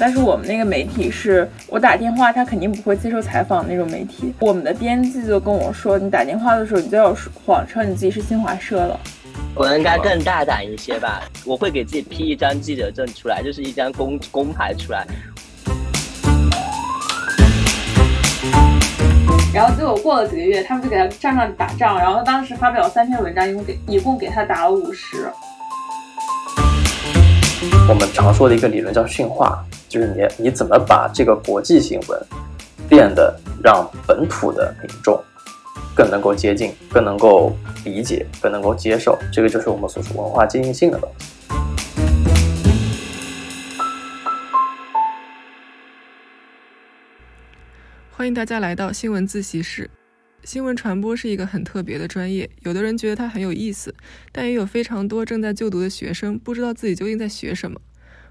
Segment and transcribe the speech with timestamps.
[0.00, 4.32] 但是我们那个媒体是我打电话，他肯定不会接受采访那种媒体。
[4.38, 7.12] 我们的编辑就跟我说，你打电话的时候，你就要
[7.44, 8.98] 谎称你自己是新华社了。
[9.54, 15.04] 我应该更大胆一些吧，我会给自己批一张记者证出来，就是一张公公牌出来。
[19.52, 25.28] 然后结果过了几个月，他们就给他账上打仗，然后他当时发表了三篇文章，一共给一共给他打了五十。
[27.88, 32.26] 我们常说的一个理论叫驯化，就是你你怎么把这个国际新闻
[32.90, 33.34] 变得
[33.64, 35.18] 让本土的民众
[35.96, 41.26] 更能够接近、更能够理解、更能够接受，这个就是我们所说文化接近性的东西。
[48.10, 49.88] 欢迎大家来到新闻自习室。
[50.44, 53.94] 新闻传播是一个很特别的专业，有的人觉得它很有意思，
[54.32, 57.80] 但也有非常多正在就读的学生不知道自己究竟在学什么。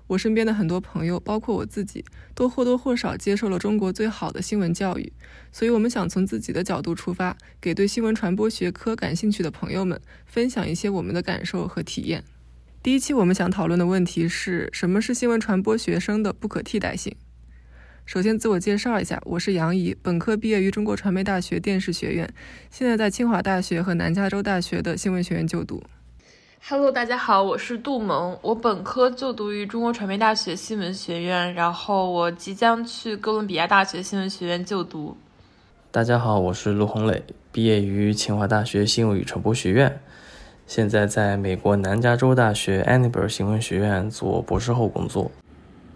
[0.07, 2.03] 我身边的很多朋友，包括我自己，
[2.34, 5.12] 都或多或少接受了中国最好的新闻教育，
[5.51, 12.23] 所以我们想从自己的角度出发，给对新闻传播学科感兴趣的朋友们分享一些我们的感受和体验。
[12.82, 17.13] 第一期我们想讨论的问题是什么是新闻传播学生的不可替代性？
[18.05, 22.34] 首先自我介绍一下，我是杨怡，本科毕业于中国传媒大学电视学院，
[22.71, 25.84] 现在在清华大学和南加州大学的新闻学院就读。
[26.70, 35.15] Hello，大家好，我是杜萌，我本科就读于中国传媒大学新闻学院，然后我即将去哥伦比亚大学新闻学院就读。
[35.91, 37.23] 大家好，我是陆红磊，
[37.54, 40.01] 毕业于清华大学新闻与传播学院，
[40.65, 45.32] 现在在美国南加州大学 Annenberg 新闻学院做博士后工作。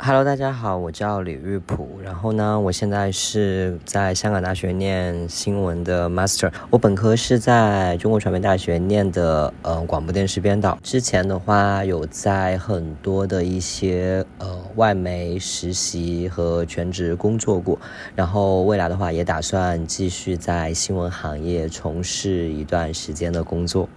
[0.03, 1.87] Hello，大家好，我叫李玉普。
[2.03, 6.51] 然后呢，我现在是在香港大学念新闻的 Master。
[6.71, 10.75] 我本科是在中国传媒大学念的，呃，广播电视编导。
[10.81, 17.79] 之前的话，有在很多的一些呃外媒实习和全职工作过。
[18.15, 23.87] 然后未来的话，也打算继续在新闻行业从事一段时间的工作。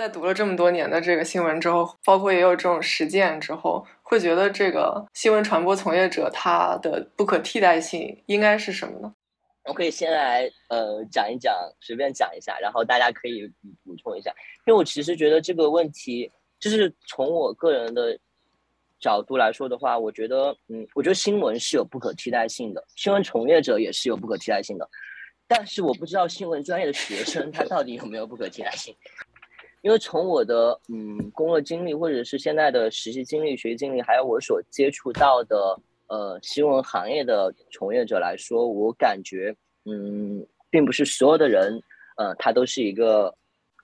[0.00, 9.14] 在读了这么多年的这个新闻之后，包括也有这种实践之后，会觉得这个新闻传播从业者他的不可替代性应该是什么呢？
[9.64, 13.46] 我可以先来呃讲一讲，随便讲一下，然后大家可以
[13.84, 14.30] 补充一下。
[14.66, 18.18] 因为我其实觉得这个问题，就是从我个人的
[18.98, 24.88] 角度来说的话，我觉得嗯，我觉得新闻是有不可替代性的，新闻从业者也是有不可替代性的，
[25.46, 28.96] 但是我不知道新闻专业的学生他到底有没有不可替代性。
[29.82, 41.82] 因为从我的嗯工作经历，或者是现在的实习经历、学习经历，还有我所接触到的呃新闻行业的从业者来说，我感觉嗯，并不是所有的人，
[42.18, 43.34] 呃，他都是一个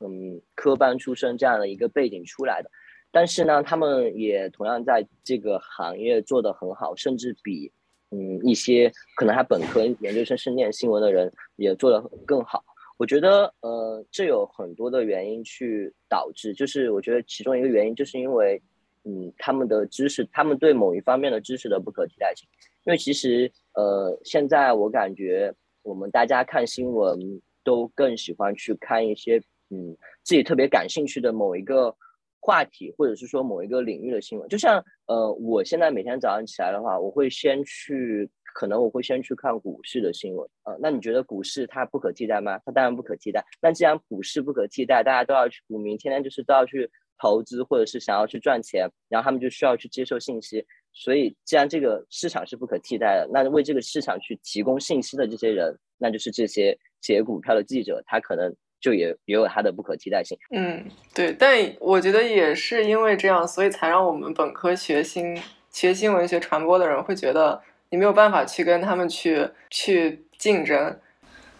[0.01, 2.71] 嗯科班出身这样的一个背景出来的。
[3.11, 7.73] 但是呢，他们也同样在这个行业做得很好，甚至比
[8.11, 12.63] 嗯一些可能他本科、研究生是念新闻的人也做得更好。
[12.99, 18.61] 我觉得，呃，这有很多的原因去导致，就是我觉得其中一个原因，就是因为，
[19.05, 22.49] 嗯，他们的知识，他们对某一方面的知识的不可替代性。
[22.85, 25.53] 因为其实，呃，现在我感觉
[25.83, 27.19] 我们大家看新闻
[27.63, 31.95] 都更喜欢去看一些，嗯，自己特别感兴趣的某一个
[32.41, 34.49] 话题，或者是说某一个领域的新闻。
[34.49, 38.27] 就像，呃，我现在每天早上起来的话，我会先去。
[38.57, 42.59] 可能我会先去看股市的新闻呃，那你觉得股市它不可替代吗？
[42.65, 43.45] 它当然不可替代。
[43.61, 46.91] 那既然股市不可替代，大家都要去股民，天天就是都要去
[47.21, 50.65] 投资，或者是想要去赚钱，然后他们就需要去接受信息。
[50.95, 58.51] 所以，既然这个市场是不可替代的，那为这个市场去提供信息的这些人，那就是这些写股票的记者，他可能
[58.81, 60.35] 就也也有他的不可替代性。
[60.57, 60.83] 嗯，
[61.15, 61.31] 对。
[61.39, 65.39] 但我觉得也是因为这样，所以才让我们本科学新
[65.71, 67.61] 学新闻学传播的人会觉得。
[67.91, 70.97] 你没有办法去跟他们去去竞争。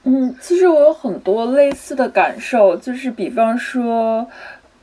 [0.09, 4.25] 嗯，其实我有很多类似的感受，就是比方说，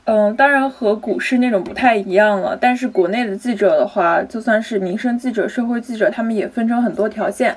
[0.04, 2.54] 嗯，当然和股市那种不太一样了。
[2.60, 7.56] 但是国内的记者的话，就算是民生记者、社会记者，他们也分成很多条线。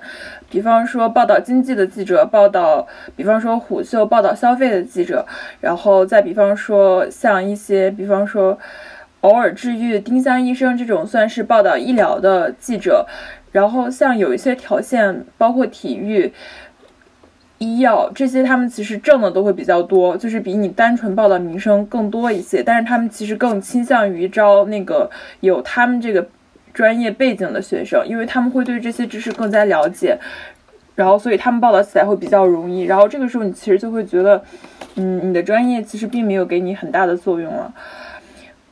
[0.49, 2.87] 比方说报道经济的记者，报道，
[3.17, 5.25] 比方说虎嗅报道消费的记者，
[5.59, 8.57] 然后再比方说像一些，比方说
[9.19, 13.05] 偶尔治愈丁香医生这种算是报道医疗的记者。
[13.51, 16.31] 然后像有一些条线，包括体育、
[17.57, 22.61] 医药这些，他们其实挣的都会比较多，就是比你单纯报的民生更多一些。
[22.61, 25.09] 但是他们其实更倾向于招那个
[25.39, 26.27] 有他们这个
[26.73, 30.17] 专业背景的学生，因为他们会对这些知识更加了解。
[30.93, 32.83] 然后所以他们报道起来会比较容易。
[32.83, 34.43] 然后这个时候你其实就会觉得，
[34.95, 37.73] 嗯，你的专业其实并没有给你很大的作用了。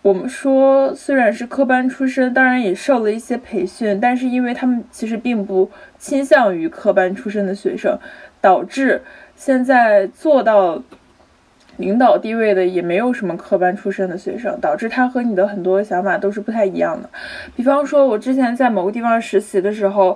[0.05, 7.97] 我们说，虽然是科班出身，当然也受了一些培训，但是因为他们其实并不倾向于科班出身的学生，
[8.39, 9.01] 导致
[9.35, 10.79] 现在做到
[11.77, 17.09] 领导地位的也没有什么科班出身的学生，导致他和你的很多想法都是不太一样的。
[17.55, 20.15] 比方说，我之前在某个地方实习的时候。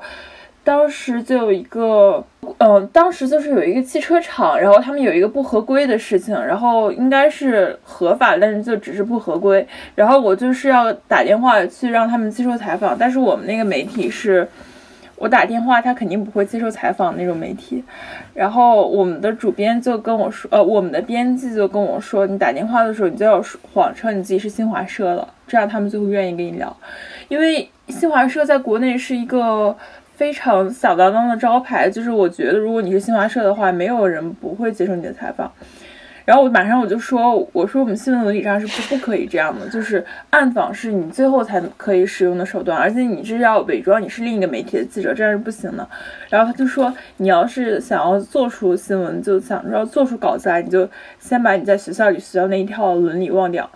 [0.63, 2.23] 当时就有一个，
[2.59, 9.65] 嗯，当时就是有一个汽车厂，然后他们有一个不合规的事情，然后应该是合法，但是就只是不合规。
[9.95, 14.47] 然后我就是要打电话去让他们接受采访，但是我们那个媒体是，
[15.15, 17.83] 我打电话他肯定不会接受采访那种媒体。
[18.35, 26.77] 然后我们的主编就跟我说，呃，我们的编辑就跟我说，你打电话的时候你就要谎称你自己是新华社的，这样他们就会愿意跟你聊，
[27.27, 29.75] 因为新华社在国内是一个。
[30.19, 35.49] 非常响当当的招牌，就是我觉得如果你是新华社的话，没有人不会接受你的采访。
[36.25, 45.87] 然后我马上我就说，我说我们新闻伦理上是不不可以这样的，就是暗访是你最后才可以使用的手段，而且你这是要伪装你是另一个媒体的记者，这样是不行的。
[46.27, 50.85] 然后他就说，你要是想要做出新闻，就想要做出稿子来，你就
[51.17, 53.69] 先把你在学校里学到那一套伦理忘掉。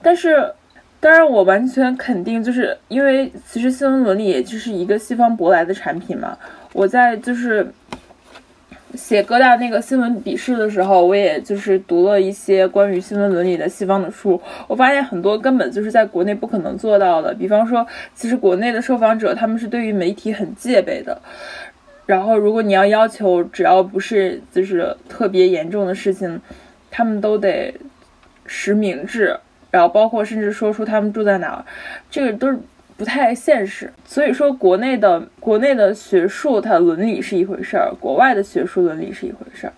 [0.00, 0.54] 但是。
[0.98, 6.36] 当然，我完全肯定，就是因为其实新闻伦理也就是一个西方舶来的产品嘛。
[6.72, 7.66] 我在就是
[8.94, 14.40] 写哥大那个新闻笔试的时候，我也就是读了一些关于新闻伦理的西方的书。
[14.66, 17.32] 我发现很多根本就是在国内不可能做到的。
[17.34, 21.20] 比方说，其实国内的受访者他们是对于媒体很戒备的。
[22.06, 26.40] 然后，如果你要要求，只要不是就是特别严重的事情，
[26.90, 27.74] 他们都得
[28.46, 29.38] 实名制。
[29.76, 31.62] 然后包括甚至说出他们住在哪儿，
[32.10, 32.58] 这个都是
[32.96, 33.92] 不太现实。
[34.06, 39.72] 所以说，国内的国内的学术它伦理是一回事儿，国外的学术伦理是一回事儿。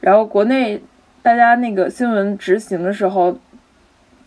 [0.00, 0.78] 然后国内
[1.22, 3.34] 大家那个新闻执行的时候，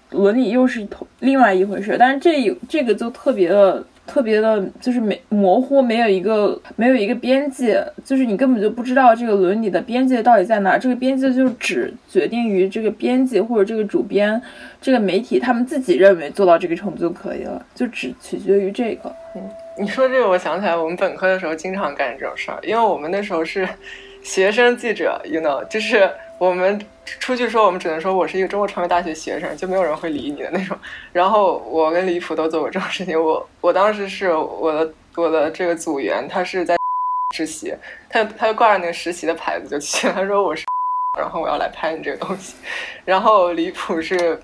[0.10, 0.88] 伦理又是
[1.20, 1.98] 另外一回事儿。
[2.00, 3.86] 但是这这个就特别的。
[4.08, 10.78] 特别的，就是没模糊，没有一个没有一个边界，就是你根本就不知道这个伦理的边界到底在哪。
[10.78, 14.42] 这个边界就只决定于这个编辑或者这个主编、
[14.80, 19.14] 这个媒体他们自己认为做到这个程度就可以了，就只取决于这个。
[19.36, 19.42] 嗯，
[19.80, 23.68] 你说这个，我想起来我们本科的时候经常干这种事儿，因为我们那时候是
[24.22, 26.80] 学生记者，you know，就是我们。
[27.20, 30.76] 出去说，我们只能说我是一个中国传媒大学学生，就没有人会理你的那种。
[31.14, 33.16] 然后我跟李普都做过这种事情。
[33.24, 36.76] 我我当时是我的我的这个组员，他是在
[37.36, 37.76] 实习，
[38.10, 40.66] 他他就挂着那个实习的牌子就去，他说我是，
[41.20, 42.56] 然后我要来拍你这个东西。
[43.06, 44.40] 然后李普是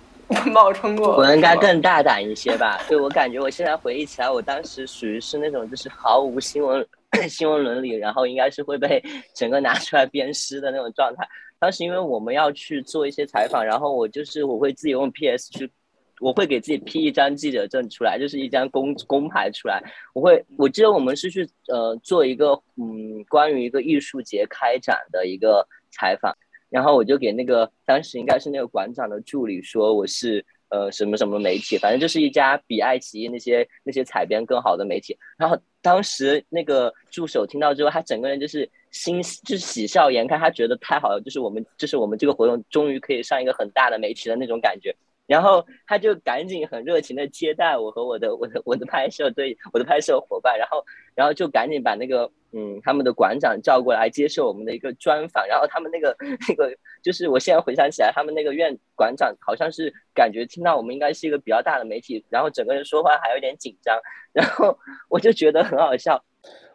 [0.45, 2.79] 冒充过，我应该更大胆一些吧？
[2.87, 6.87] 对我感觉，我现在回忆起来，我当时属于是那种就是毫无新闻
[7.27, 9.03] 新闻伦理，然后应该是会被
[9.33, 11.27] 整个拿出来鞭尸的那种状态。
[11.61, 15.71] 当时因为我们要去做一些采访，然后我就是我会自己用 PS 去，
[16.19, 19.79] 我会给自己 P 一张记者证出来，就是一张公公牌出来。
[20.15, 26.35] 我会我记得我们是去呃做一个嗯关于一个艺术节开展的一个采访，
[26.67, 35.15] 然后我就给那个当时应该是那个馆长的助理说我是呃什么什么媒体，反正就是一家比爱奇艺那些那些采编更好的媒体。
[35.37, 38.67] 然后当时那个助手听到之后，他整个人就是。
[38.91, 44.95] 心就是喜笑颜开，他觉得太好了，就是我们，就是我们这个活动终于可以上一个很大的媒体的那种感觉。
[45.27, 50.83] 然后他就赶紧很热情的接待我和我的我的我的拍摄对我的拍摄伙伴，然后
[51.15, 55.47] 然后就赶紧把那个嗯他们的馆长叫过来接受我们的一个专访。
[55.47, 56.13] 然后他们那个
[56.49, 63.97] 那个就是我现在回想起来，他们那个院馆长好像是感觉听到我们应该是一个比较大的媒体，然后整个人说话还有点紧张。
[64.33, 66.21] 然后我就觉得很好笑。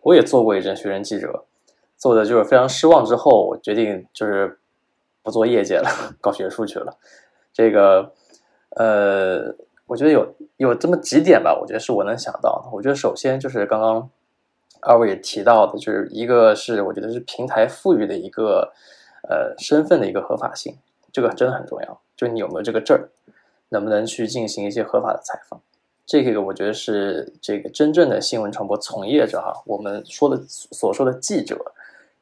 [0.01, 1.45] 我也做过一阵学生记者。
[1.97, 4.59] 做的就是非常失望，之后我决定就是
[5.23, 5.89] 不做业界了，
[6.21, 6.97] 搞学术去了。
[7.53, 8.13] 这个
[8.77, 9.55] 呃，
[9.87, 12.69] 我觉得有有这么几点吧，我觉得是我能想到的。
[12.71, 14.11] 我觉得首先就是刚刚
[14.83, 18.73] 二位也提到的，就是一个是我觉得是平台赋予的一个
[19.29, 20.77] 呃身份的一个合法性，
[21.11, 22.01] 这个真的很重要。
[22.15, 23.09] 就你有没有这个证儿，
[23.71, 25.61] 能不能去进行一些合法的采访？
[26.05, 31.57] 这个我觉得是这个真正的新闻传播从业者哈，我们说的所说的记者。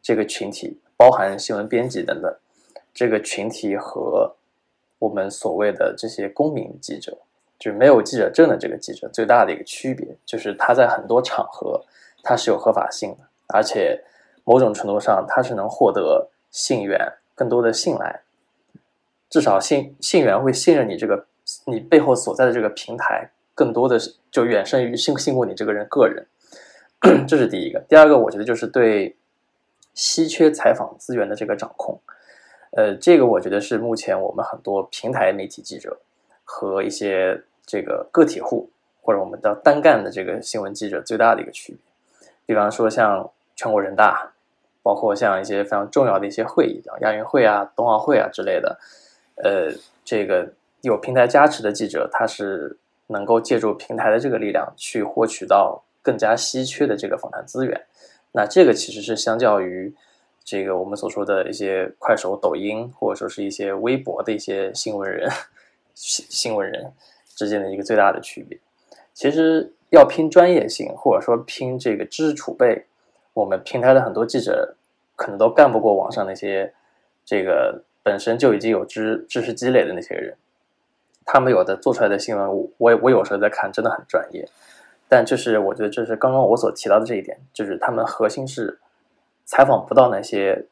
[0.05, 2.37] 这个群体包含新闻编辑等等，
[2.93, 4.37] 这个群体和
[4.99, 7.17] 我们所谓的这些公民记者，
[7.59, 11.83] 就是没有记者证的这个记者，最大的一个区别就是他在很多场合
[12.23, 14.05] 他是有合法性的，而且
[14.45, 18.21] 某种程度上他是能获得信源更多的信赖，
[19.31, 21.25] 至少信信源会信任你这个
[21.65, 23.99] 你背后所在的这个平台，更多的
[24.31, 26.27] 就远胜于信信过你这个人个人，
[27.27, 27.81] 这是第一个。
[27.89, 29.17] 第二个，我觉得就是对。
[29.95, 31.99] 稀缺采访资源的这个掌控。
[32.73, 35.97] 呃，这个我觉得是目前我们很多平台媒体记者
[36.43, 38.69] 和一些这个个体户
[39.01, 41.81] 或者我们的单干的这个新闻记者最大的一个区别。
[42.47, 44.33] 比方说像全国人大，
[44.83, 48.79] 包括像一些非常重要的一些会议，像亚运会啊、冬奥会啊之类的，
[49.37, 49.73] 呃，
[50.05, 57.81] 这个有平台加持的记者，他是能够借助平台的这个力量去获取到更加稀缺的这个访谈资源。
[58.35, 59.95] 那这个其实是相较于。
[60.47, 65.27] 这个我们所说的一些快手、抖音，或者说是一些微博的一些新闻人、
[65.95, 66.93] 新新闻人
[67.35, 68.59] 之间的一个最大的区别。
[69.15, 72.85] 其实要拼专业性，或者说拼这个知识储备，
[73.33, 74.77] 我们平台的很多记者
[75.17, 76.71] 可能都干不过网上那些
[77.25, 80.37] 这个本身就已经有知知识积累的那些人。
[81.25, 84.47] 他们有的做出来的新闻，我我我有时候在看，真的很专业。
[85.15, 88.81] 但就是我觉得，这是刚刚我所提到的这一点，就是他们核心是。
[89.47, 90.65] 采访不到那些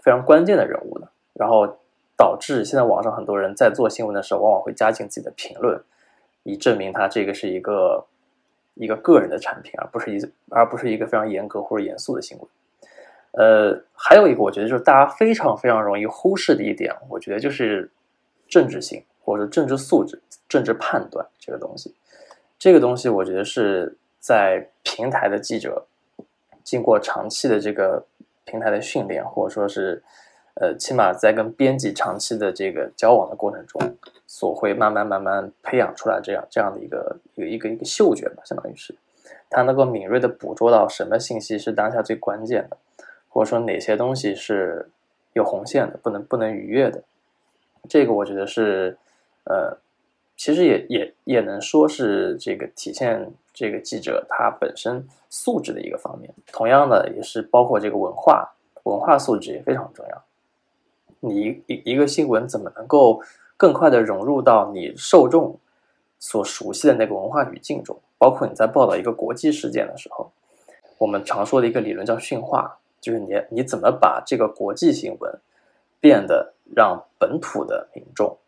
[0.00, 1.78] 非常关键的人物的，然后
[2.14, 5.82] 导致现在网上很多人在做新闻的时候，往往会加进自己的评论，
[6.42, 8.04] 以证明他这个是一个
[8.74, 12.46] 一个个人的产品，而不是一而不是一个非常严格或者严肃的新闻。
[13.32, 17.90] 呃，还有一个我觉得就是大家非常非常容易忽视的一点，我觉得就是
[18.46, 21.94] 政治性或者政治素质、政治判断这个东西。
[22.58, 25.86] 这个东西我觉得是在平台的记者
[26.64, 28.04] 经过长期的这个。
[28.50, 30.02] 平台的训练，或者说是，
[30.54, 33.78] 呃，起码在跟编辑长期的这个交往的过程中，
[34.26, 38.94] 所会慢慢慢慢培养出来这样这样的一个一个一个一个嗅觉吧，相当于是，
[39.50, 42.78] 他能够敏锐的捕捉到什么信息是当下最关键的，
[43.28, 44.88] 或者说哪些东西是
[45.34, 47.02] 有红线的，不能不能逾越的，
[47.86, 48.96] 这个我觉得是，
[49.44, 49.76] 呃，
[50.38, 53.30] 其实也也也能说是这个体现。
[53.52, 58.48] 这个记者他本身素质的一个方面，同样的也是包括这个文化
[58.84, 60.24] 文化素质也非常重要。
[61.18, 63.20] 你一一个新闻怎么能够
[63.56, 65.58] 更快的融入到你受众
[66.20, 67.98] 所熟悉的那个文化语境中？
[68.16, 70.30] 包括你在报道一个国际事件的时候，
[70.96, 75.40] 我们常说的一个理论叫驯化，就是你你怎么把这个国际新闻
[75.98, 78.38] 变得让本土的民众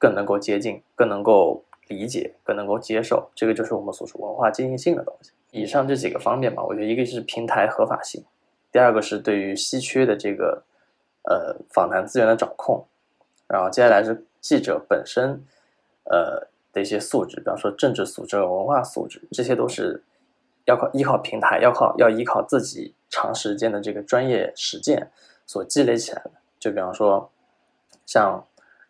[0.00, 1.62] 更能够接近，更能够。
[1.90, 5.32] 理解更能够接受，这个就是我们所说文化接近性的东西。
[5.50, 8.24] 以上这几个方面吧，我觉得一个是平台合法性，
[8.70, 10.62] 第二个是对于稀缺的这个
[11.24, 12.86] 呃访谈资源的掌控，
[13.48, 15.44] 然后接下来是记者本身
[16.04, 20.04] 呃的一些素质，比方说政治素质、文化素质，这些都是
[20.66, 25.10] 要靠依靠平台，要靠要依靠自己长时间的这个专业实践
[25.44, 26.30] 所积累起来的。
[26.60, 27.28] 就比方说
[28.06, 28.46] 像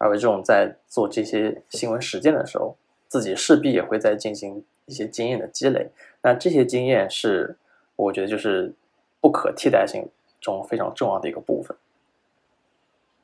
[0.09, 2.77] 而这种在做这些新闻实践的时候。
[3.11, 5.91] 自己势必也会在进行一些经验的积累，
[6.23, 7.57] 那这些经验是
[7.97, 8.73] 我觉得就是
[9.21, 10.09] 不可替代性
[10.41, 11.77] 中非常重要的一个部分。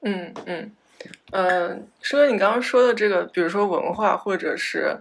[0.00, 0.72] 嗯嗯
[1.30, 4.98] 嗯，说你刚刚说的这个，比如说文化或者是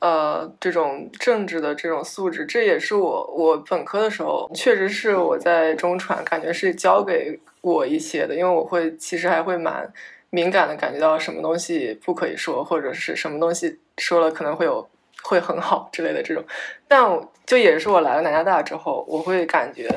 [0.00, 9.90] 呃这种政治的这种素质，这也是我我本科的时候确实是我在中传感觉是教给我一些的，因为我会其实还会蛮。
[10.30, 14.86] 敏感的感觉到什么东西不可以说，或者是什么东西说了可能会有
[15.22, 16.44] 会很好之类的这种，
[16.88, 17.00] 但
[17.46, 19.88] 就也是我来了南加大之后，我会感觉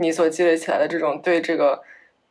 [0.00, 1.80] 你所积累起来的这种对这个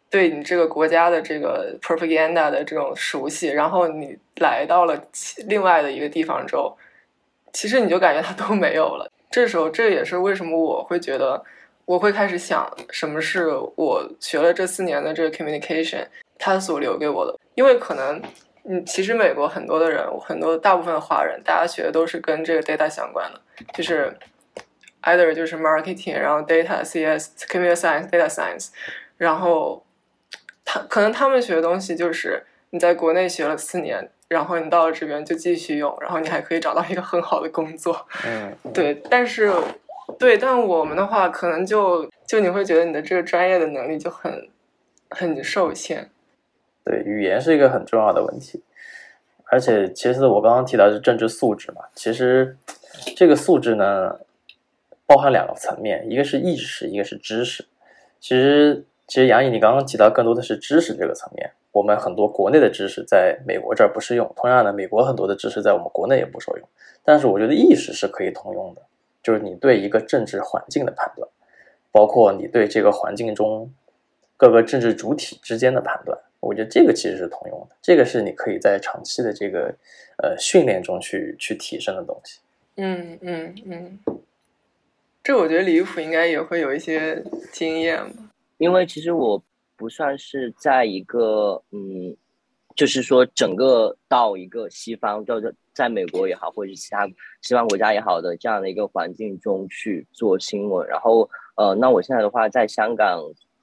[0.10, 5.00] 对你这个国家的这个 propaganda 的这种熟悉，然后你来到了
[5.48, 6.78] 另外的一个地方之后，
[7.54, 9.10] 其实你就感觉它都没有了。
[9.30, 11.44] 这时候这也是为什么我会觉得
[11.86, 16.06] 我会开始想，什么是我学了这四年的这个 communication。
[16.40, 18.20] 他所留给我的，因为可能，
[18.64, 23.42] 嗯，其实美国很多的人，很多大部分的华人，大家学的都是跟这个 data 相关的，
[23.74, 24.18] 就是
[25.04, 28.70] either 就是 marketing，然后 data CS，computer science，data science，
[29.18, 29.86] 然后
[30.64, 39.52] 他可能他们学的东西就是你在国内学了四年，然后你到了这边就继续用，然后你还可以找到一个很好的工作，嗯，对，但是
[40.18, 44.50] 对，但我们的话可能就就你会觉得你的这个专业的能力就很
[45.10, 46.10] 很受限。
[46.84, 48.64] 对，语言是一个很重要的问题，
[49.46, 52.58] 而且其实我刚刚提到是政治素质嘛，其实
[53.16, 54.20] 这个素质呢，
[55.06, 57.66] 包含两个层面，一个是意识，一个是知识。
[58.20, 66.68] 其实，其实杨毅，你刚刚提到更多的是知识这个层面，我们很多国内的知识在美国这儿不适用，同样的，美国很多的知识在我们国内也不受用。
[67.04, 68.82] 但是，我觉得意识是可以通用的，
[69.22, 71.28] 就是你对一个政治环境的判断，
[71.92, 73.72] 包括你对这个环境中
[74.36, 76.18] 各个政治主体之间的判断。
[76.40, 79.76] 我觉得这个其实是通用的，这个是你可以在长期的这个
[80.24, 82.40] 呃训练中去去提升的东西。
[82.76, 84.00] 嗯嗯嗯，
[85.22, 88.32] 这我觉得李普应该也会有一些经验吧。
[88.58, 89.42] 因为其实我
[89.76, 92.16] 不算是在一个嗯，
[92.76, 97.06] 就是说整个到一个西方，就是在美国也好，或者是其他
[97.42, 100.88] 西方国家也好的这样的一个环境中去做新闻。
[100.88, 103.22] 然后呃，那我现在的话在香港，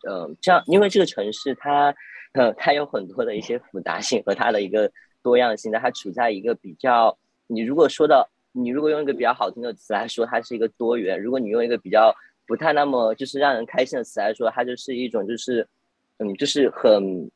[0.08, 1.94] 嗯，这样因为这个城市它
[2.36, 7.16] 呃它有很多的一些复杂性和它的一个多样性，它处在一个比较，
[7.46, 12.14] 你如果说到你如果用一个比较好听的词来说，它是一个多元；如果你用一个比较
[12.46, 15.66] 不太那么就是让人开心的词来说，它就是一种就是
[16.18, 17.30] 嗯，就是很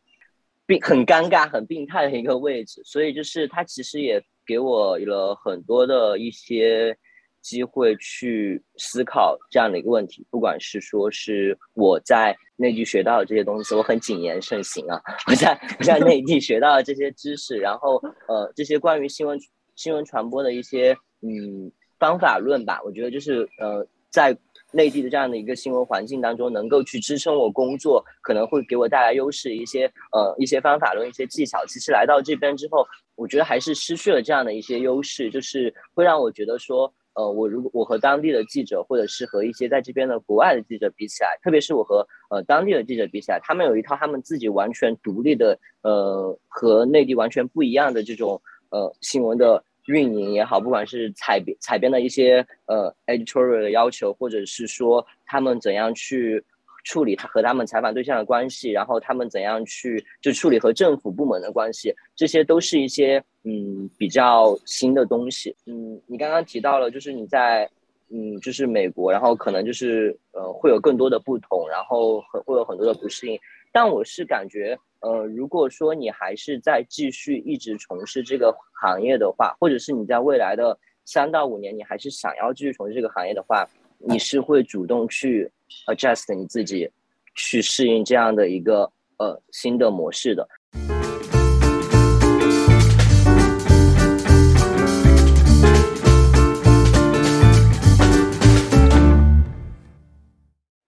[0.66, 2.80] 病很尴尬、很病态的一个位置。
[2.84, 6.96] 所以就是它其实也给我了很多的一些
[7.40, 10.26] 机会去思考这样的一个问题。
[10.30, 19.38] 不管是说是我在内地学到的这些东西，我很谨言慎行啊，我在我在内地学到的这些知识，然后呃，这些关于新闻
[19.76, 20.96] 新闻传播的一些。
[21.22, 24.34] 嗯，方法论吧，我觉得就是呃，在
[24.72, 31.62] 内地的这样的一个新闻环境当中，能够去支撑我工作，可能会给我带来优势一些呃一些方法论、一些技巧。
[31.66, 48.40] 其实来到这边之后，我觉得还是失去了这样的一些优势，就是会让我觉得说，呃，我如果我和当地的记者，或者是和一些在这边的国外的记者比起来，特别是我和呃当地的记者比起来，他们有一套他们自己完全独立的呃和内地完全不一样的这种
[48.70, 49.62] 呃新闻的。
[49.86, 56.40] 运营也好，不管是采编采编的一些呃 editorial 的要求，或者是说他们怎样去
[56.84, 65.54] 处理他和他们采访对象的关系，然后他们怎样去就处理和政府部门的关系，这些都是一些嗯比较新的东西。
[65.66, 67.68] 嗯，你刚刚提到了，就是你在
[68.10, 73.38] 嗯就是美国，然后可能就是呃会有更多的不同，然后很会有很多的不适应，
[73.72, 74.78] 但我是感觉。
[75.02, 85.50] 呃，如果说你还是在继续一直从事这个行业的话，或者是你在未来的三到五年，你还是想要继续从事这个行业的话，你是会主动去
[85.86, 86.90] adjust 你自己，
[87.34, 90.48] 去适应这样的一个呃新的模式的。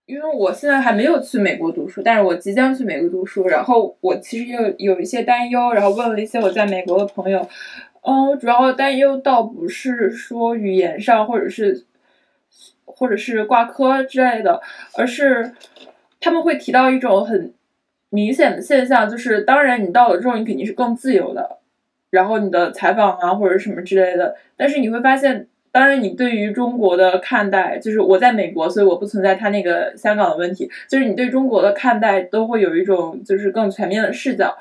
[0.05, 3.47] 因为我现在还没有去美国读书，但是我即将去美国读书。
[3.47, 7.47] 然后我其实有有一些担忧，然后问了一些我在美国的朋友。
[8.05, 11.85] 嗯，主要担忧倒不是说语言上，或者是
[12.85, 14.61] 或者是挂科之类的，
[14.97, 15.53] 而是
[16.19, 17.53] 他们会提到一种很
[18.09, 21.57] 明显的现象，就是当然你到了之后，你肯定是更自由的，
[22.09, 25.47] 然后你的采访啊或者什么之类的，但是你会发现。
[25.73, 30.69] 当然，你对于中国的看待，就是我在美国，所以我不存在他那个香港的问题。
[30.87, 34.55] 就是你对中国的看待，都会有一种就是更全面的视角。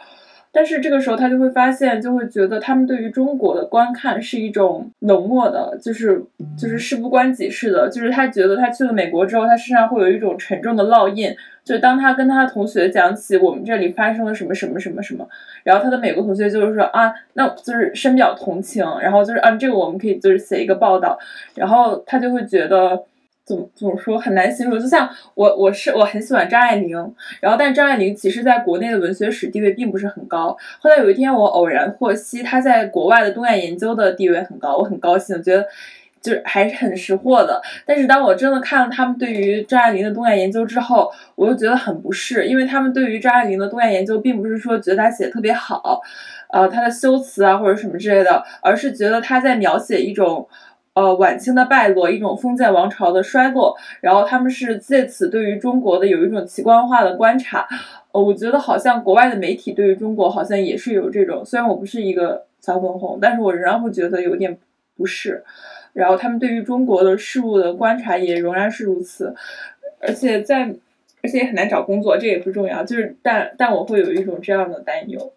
[0.54, 6.22] 但是这个时候，他就会发现，就会觉得他们对于中国的观看是一种冷漠的，就是
[6.58, 7.88] 就是事不关己似的。
[7.88, 11.34] 就是他觉得他去了美国之后，他身上会有一种沉重的烙印。
[11.64, 15.26] 就当他跟他的同学讲起我们这里发生了什么什么什么什么，
[15.64, 21.18] 然后他的美国同学就是说啊，那就是深表同情，然后就是啊，这个我们可以就是写一个报道，
[21.54, 23.04] 然后他就会觉得。
[23.44, 26.96] 怎么怎么说很难形容，就像我我是我很喜欢张爱玲，
[27.40, 30.56] 然后但张爱玲其实在国内的文学史地位并不是很高。
[30.80, 35.66] 后来有一天我偶然获悉她在国外的东亚研究的地位很高，我很高兴，觉得
[36.20, 37.60] 就是还是很识货的。
[37.84, 46.00] 但是当我真的看了他们对于张爱玲的东亚研究之后，我又觉得很不适，因为他们对于张爱玲的东亚研究并不是说觉得她写的特别好，
[46.48, 50.48] 呃，她的修辞啊或者什么之类的，而是觉得她在描写一种。
[50.94, 57.66] 呃，晚清的败落，一种封建王朝的衰落，然后他们是借此对于中国的有一种奇观化的观察。
[58.12, 64.58] 呃，我觉得好像国外的媒体对于中国好像也是有这种，虽然我不是一个小粉红，但是我仍然会觉得有点
[64.94, 65.42] 不适。
[65.94, 69.34] 然后他们对于中国的事物的观察也仍然是如此，
[69.98, 70.74] 而且在，
[71.22, 75.32] 而且也很难找工作，这也不重要，就是但但我会有一种这样的担忧。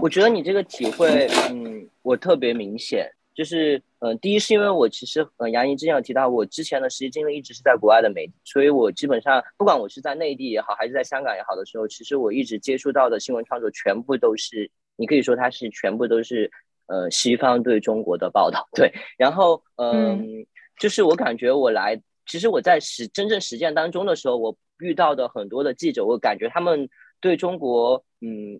[0.00, 3.10] 我觉得你这个体会，嗯，我特别明显。
[3.32, 16.50] 就是，嗯，第一是因为我其实，嗯，杨怡之前有提到，我之前的实习经历一直是在国外的媒体，所以我基本上不管我是在内地也好，还是在香港也好的时候，其实我一直接触到的新闻创作全部都是，你可以说它是全部都是，
[16.86, 18.90] 呃，西方对中国的报道， 对。
[19.18, 20.46] 然后，嗯，
[20.78, 26.88] 就是我感觉我来，其实我在实真正实践当中的时候，我遇到的很多的记者，我感觉他们
[27.20, 28.58] 对中国，嗯。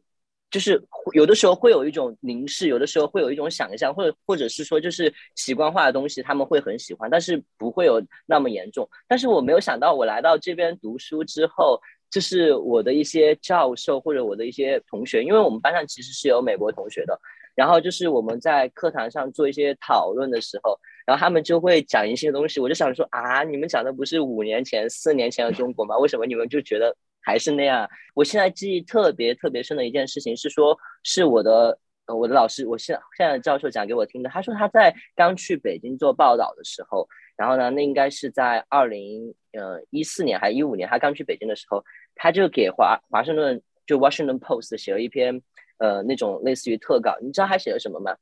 [0.51, 0.83] 就是
[1.15, 8.89] 有的时候会有一种凝视，有的时候会有一种想象，或者或者是说就是习惯化的东西，他们会很喜欢，但是不会有那么严重。
[9.07, 17.17] 但是我没有想到，我来到这边读书之后，就是我的一些教授或者我的一些同学，因为我们班上其实是有美国同学的，
[17.55, 25.97] 然后就是我们在课堂上做一些讨论的时候，然后他们就会讲一些东西，我就想说啊，你们讲的不是五年前、四年前的中国吗？
[25.99, 26.97] 为什么你们就觉得
[27.31, 27.89] 还是那样？
[28.15, 34.29] 我现在记忆特别特别深的一件事情是说，是我的我的老师，我现现在的教授讲给我听的。
[34.29, 41.85] 他说他在刚去北京做报道的时候，然后呢，那应该是在二零呃一四年还是一五年，他刚去北京的时候，
[42.17, 45.41] 他就给华华盛顿就 Washington Post 写了一篇
[45.79, 47.17] 呃那种类似于特稿。
[47.23, 48.17] 你知道他写了什么吗？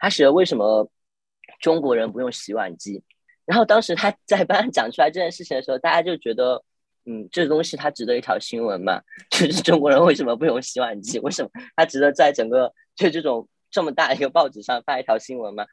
[0.00, 0.90] 他写了为什么
[1.60, 3.00] 中国人不用洗碗机。
[3.46, 6.62] 然后当时他在班上讲出来这件事情的时候，大家就觉得，
[7.10, 9.00] 嗯，这东西它值得一条新闻嘛？
[9.30, 11.18] 就是中国人为什么不用洗碗机？
[11.18, 15.66] 为什么它值得在整个就这种这么大一个报纸上发一条新闻吗？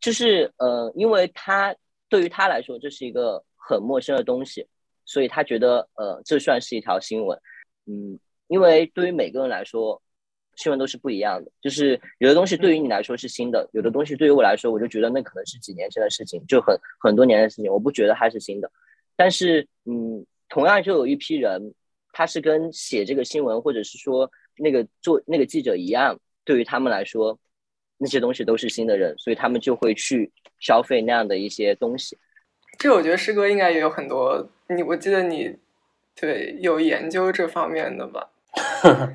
[0.00, 1.76] 就是呃，因为他
[2.08, 4.66] 对于他来说这是一个很陌生的东西，
[5.04, 7.38] 所以他觉得呃，这算是一条新闻。
[7.86, 10.00] 嗯，因为对于每个人来说。
[10.56, 18.70] 新闻都是不一样的，就是有的东西对于你来说是新的，有的东西对于我来说，我就觉得那可能是几年前的事情，就很很多年的事情，我不觉得它是新的。
[19.16, 21.72] 但是，嗯，同样就有一批人，
[22.12, 27.38] 他是跟写这个新闻或者是说那个做那个记者一样，对于他们来说，
[27.96, 32.18] 那些东西都是新的人，所以他们就会去消费那样的一些东西。
[32.78, 35.56] 这我觉得师哥应该也有很多，你我记得你
[36.14, 38.30] 对有研究这方面的吧？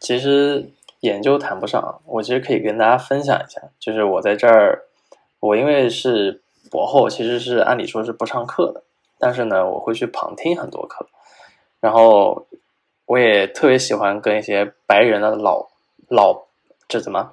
[0.00, 4.84] 其实研究谈不上，我其实可以跟大家分享一下，就是我在这儿，
[5.40, 8.84] 我因为是博后，其实是按理说是不上课的，
[9.18, 11.06] 但是呢，我会去旁听很多课，
[11.80, 12.46] 然后
[13.06, 15.68] 我也特别喜欢跟一些白人的老
[16.08, 16.44] 老
[16.86, 17.32] 这怎么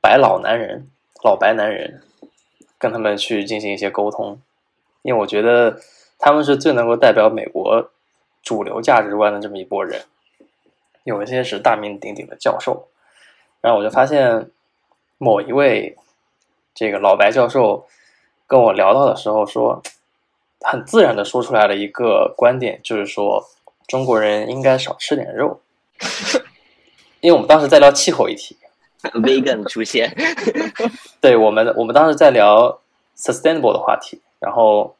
[0.00, 0.88] 白老男人、
[1.22, 2.02] 老白男人，
[2.78, 4.40] 跟他们去进行一些沟通，
[5.02, 5.78] 因为我觉得
[6.18, 7.90] 他们是最能够代表美国
[8.42, 10.02] 主流价值观的这么一波人。
[11.04, 12.88] 有一些是大名鼎鼎的教授，
[13.62, 14.50] 然后我就发现
[15.16, 15.96] 某一位
[16.74, 17.86] 这个老白教授
[18.46, 19.82] 跟我聊到的时候，说
[20.60, 23.44] 很自然的说出来了一个观点，就是说
[23.86, 25.60] 中国人应该少吃点肉，
[27.20, 28.56] 因为我们当时在聊气候议题
[29.14, 30.14] ，vegan 出现，
[31.20, 32.80] 对我们我们当时在聊
[33.16, 34.94] sustainable 的话题，然后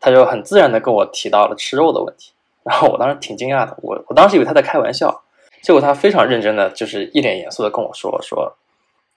[0.00, 2.32] 他就很自然的跟我提到了吃肉的问题。
[2.64, 5.22] 然后我当时挺惊讶的，我我当时以为他在开玩笑，
[5.62, 8.54] 结果他非常认真的，就是一脸严肃的跟我说说，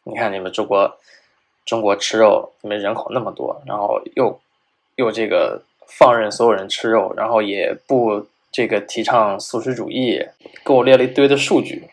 [0.04, 0.98] 你看你们中国
[1.64, 4.40] 中国吃肉，你们人口那么多，然后又
[4.96, 10.26] 又这个放任所有人吃肉，然后也不这个提倡素食主义，
[10.66, 11.90] 给我列了一堆的数据，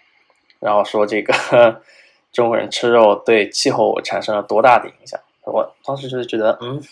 [0.60, 1.82] 然后说这个
[2.32, 6.82] 中国人吃肉对气候产生了多大的影响，我当时就是觉得，嗯，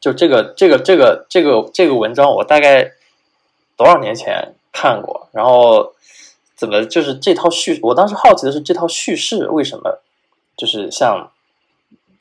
[0.00, 2.92] 就这个这个这个这个这个文章，我大概。
[3.78, 5.92] 多少年前看过，然后
[6.54, 7.78] 怎么就是这套叙？
[7.82, 10.00] 我当时好奇的是这套叙事为什么
[10.56, 11.30] 就是像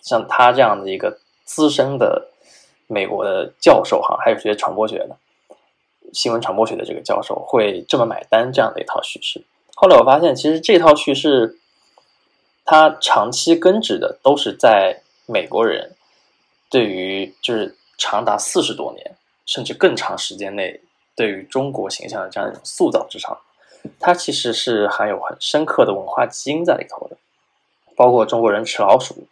[0.01, 2.27] 像他这样的一个资深的
[2.87, 5.17] 美国的教授哈，还有学传播学的
[6.13, 9.43] 新闻传播学的这个教授会这么买单这样的一套叙事？
[9.75, 11.57] 后来我发现，其实这套叙事
[12.63, 15.95] 它长期根植的都是在美国人
[16.69, 20.81] 对于就是长达四十多年甚至更长时间内。
[21.17, 23.37] 对于中国形象的这样一种塑造之上，
[24.01, 27.15] 它其实是含有很深刻的文化基因在里头的，
[27.95, 29.25] 包括中国人吃老鼠、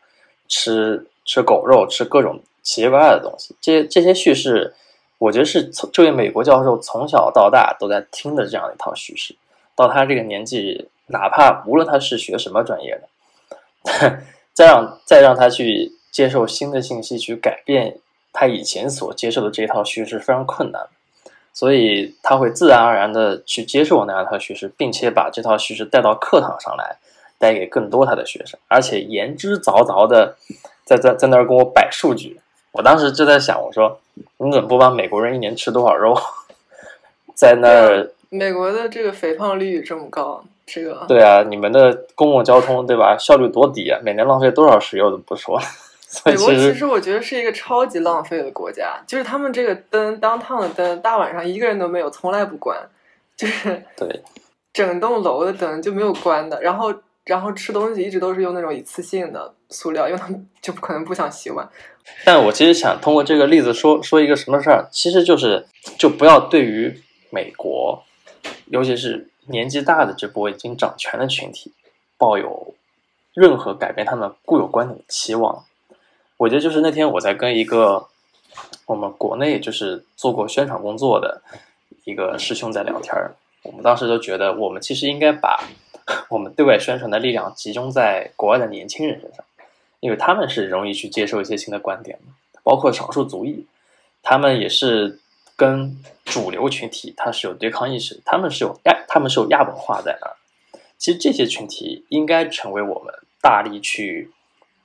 [0.48, 3.56] 吃吃狗肉、吃各种奇奇怪怪的东西。
[3.62, 4.74] 这这些叙事，
[5.20, 9.36] 我觉得是从这位美国教授从小到大都在听的这样一套叙事。
[9.76, 14.22] 到他这个年纪，哪怕无论他是学什么专业的，
[14.54, 17.98] 再让再让他去接受新的信息，去改变
[18.32, 20.88] 他以前所接受的这一套叙事，非常困难。
[21.56, 26.98] 所以他会自然而然的去接受那样一套叙事，并且把这套叙事带到课堂上来，
[27.38, 30.36] 带给更多他的学生，而且言之凿凿的
[30.84, 32.40] 在在在那儿跟我摆数据。
[32.74, 34.00] 我当时就在想，我说
[34.38, 36.18] 你怎么不把美国人一年吃多少肉，
[37.34, 38.12] 在那儿？
[38.30, 43.16] 美国的这个肥胖率这么高，这个对啊，你们的公共交通对吧？
[43.18, 45.62] 效率多低啊，每年浪费多少石油都不说。
[46.26, 52.78] 美国其实我觉得是一个超级浪费的国家，就是他们这个灯当趟的灯，大晚上一个人都没有，从来不关，
[53.38, 54.22] 就是对，
[54.74, 56.62] 整栋楼的灯就没有关的。
[56.62, 56.94] 然后，
[57.26, 61.68] 然后吃东西一直都是用那种一次性的塑料，因为他们就不可能不想洗碗。
[62.26, 65.66] 但我其实想通过这个例子说说一个什么事儿，其实就是
[65.98, 68.04] 就不要对于美国，
[68.66, 71.72] 尤其是年纪大的这波已经掌权的群体，
[72.18, 72.76] 抱有
[73.34, 75.64] 任何改变他们固有观点的期望。
[76.36, 78.08] 我觉得就是那天我在跟一个
[78.86, 81.42] 我们国内就是做过宣传工作的
[82.04, 83.34] 一个师兄在聊天儿，
[83.64, 85.64] 我们当时就觉得我们其实应该把
[86.30, 89.46] 我们对外宣传的力量集中在国外的年轻人身上，
[90.00, 92.20] 因为他们是容易去接受一些新的观点，
[92.64, 93.66] 包括少数族裔，
[94.22, 95.20] 他们也是
[95.56, 100.36] 跟主流群体他是有对抗意识，他们是有亚他们是有亚文化在那儿。
[100.98, 104.32] 其实这些群体应该成为我们大力去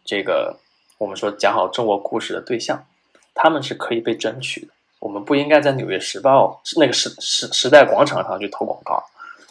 [0.04, 0.58] 这个
[0.98, 2.84] 我们说讲好中国故事的对象，
[3.34, 4.72] 他们是可以被争取的。
[4.98, 9.00] 我们不应该在《纽约时报》那个时时时代广场上去投广告，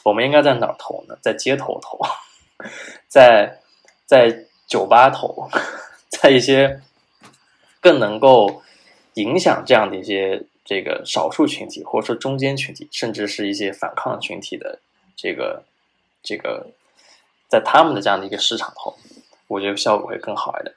[0.07, 1.17] 我们应该在哪儿投呢？
[1.21, 1.99] 在街头投，
[3.09, 3.59] 在
[4.05, 5.49] 在酒吧投，
[6.07, 6.79] 在一些
[7.81, 8.61] 更能够
[9.15, 14.79] 影响这样的一些这个少数群体，或者说中间群体，甚至是一些反抗群体的
[15.13, 15.61] 这个
[16.23, 16.65] 这个，
[17.49, 18.95] 在他们的这样的一个市场投，
[19.49, 20.73] 我觉得效果会更好一点。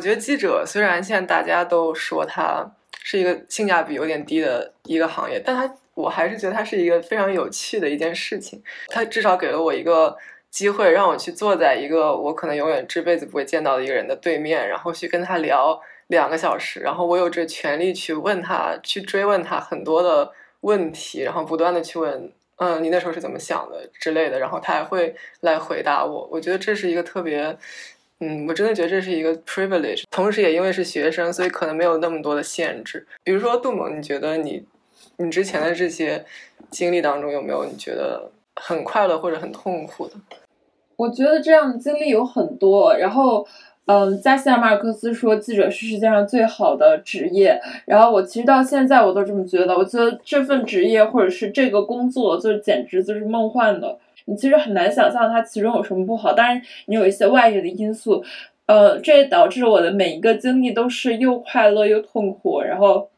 [0.00, 8.62] 我觉得记者虽然现在大家都说他是一个性价比有点低的一个行业，但他我还是觉得它是一个非常有趣的一件事情。
[8.88, 10.16] 它至少给了我一个
[10.48, 20.32] 机会，让我去坐在一个我可能永远这辈子不会见到的一个人的对面，然后去跟他聊两个小时，然后我有这权利去问他，去追问他很多的
[20.62, 26.26] 问题，然后不断的去问，嗯，你那时候是怎么想的之类的，然后他还会来回答我。
[26.32, 27.54] 我觉得这是一个特别。
[28.20, 33.06] 嗯，我真的觉得这是一个 privilege，同时也因为是学生，所以可能没有那么多的限制。
[33.24, 34.62] 比如说杜蒙，你觉得你
[35.16, 36.24] 你之前的这些
[36.70, 40.14] 经历当中有没有你觉得很快乐或者很痛苦的？
[40.96, 42.94] 我觉得这样的经历有很多。
[42.94, 43.46] 然后，
[43.86, 47.58] 嗯，加西亚马尔克斯说记者是世界上最好的职业。
[47.86, 49.74] 然后我其实到现在我都这么觉得。
[49.74, 53.98] 我觉得这份职业或者是这个工作，就简直就是梦幻的。
[54.26, 58.22] 你其实很难想象它其中有什么不好，当然你有一些外界的因素，
[58.66, 63.10] 呃，这也导致我的每一个经历都是又快乐又痛苦，然后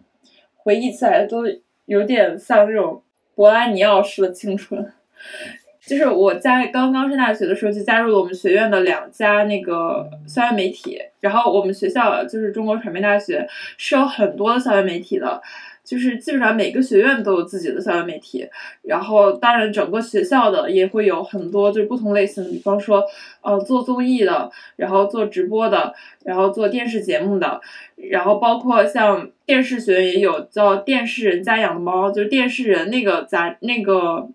[0.56, 1.44] 回忆起来都
[1.86, 3.02] 有点像这种
[3.34, 4.92] 博拉尼奥式的青春。
[5.84, 13.44] 就是我在刚刚上大学的时候就加入了我们学院的两家那个校园媒体，然后我们学校就是中国传媒大学
[13.76, 15.42] 是有很多的校园媒体的。
[15.84, 18.48] 就是基本上每个学院都有自己的校园媒体，
[18.82, 23.04] 然后当然整个学校的也会有很多就是不同类型的，比方说
[23.42, 25.92] 呃做综艺的，然后做直播的，
[26.24, 27.60] 然后做电视节目的，
[27.96, 34.28] 然后包括像电视学院也有叫电视人家养的猫，就是电视人那个杂那个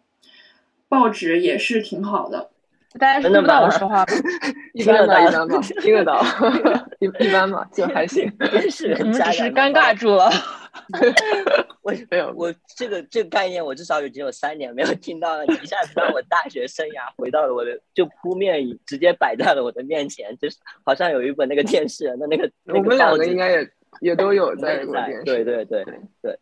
[0.89, 2.49] 报纸也是挺好的。
[2.99, 4.05] 大家 听得到我说话吗？
[4.73, 6.21] 一般吧，一般吧，听得到，
[6.99, 8.29] 一一般吧，就还行。
[8.51, 10.29] 电视人 只是尴尬住了。
[11.81, 15.45] 我没有，我这个这个概念，我至少已经有三年没有听到了。
[15.45, 22.49] 一下子让我大学生涯回到了我的，就扑面直接摆在了我的面前，就是好像有一本那个电视人的那个。
[22.65, 23.69] 我们两个应该也
[24.01, 24.85] 也都有在。
[24.85, 25.83] 在对对对
[26.21, 26.39] 对。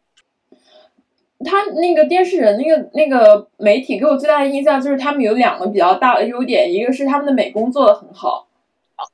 [1.43, 8.47] 他那个电视人，那个那个媒体给我最大的印象就是他们有两个比较大的优点，一个是他们的美工做的很好。
[8.95, 9.08] 好，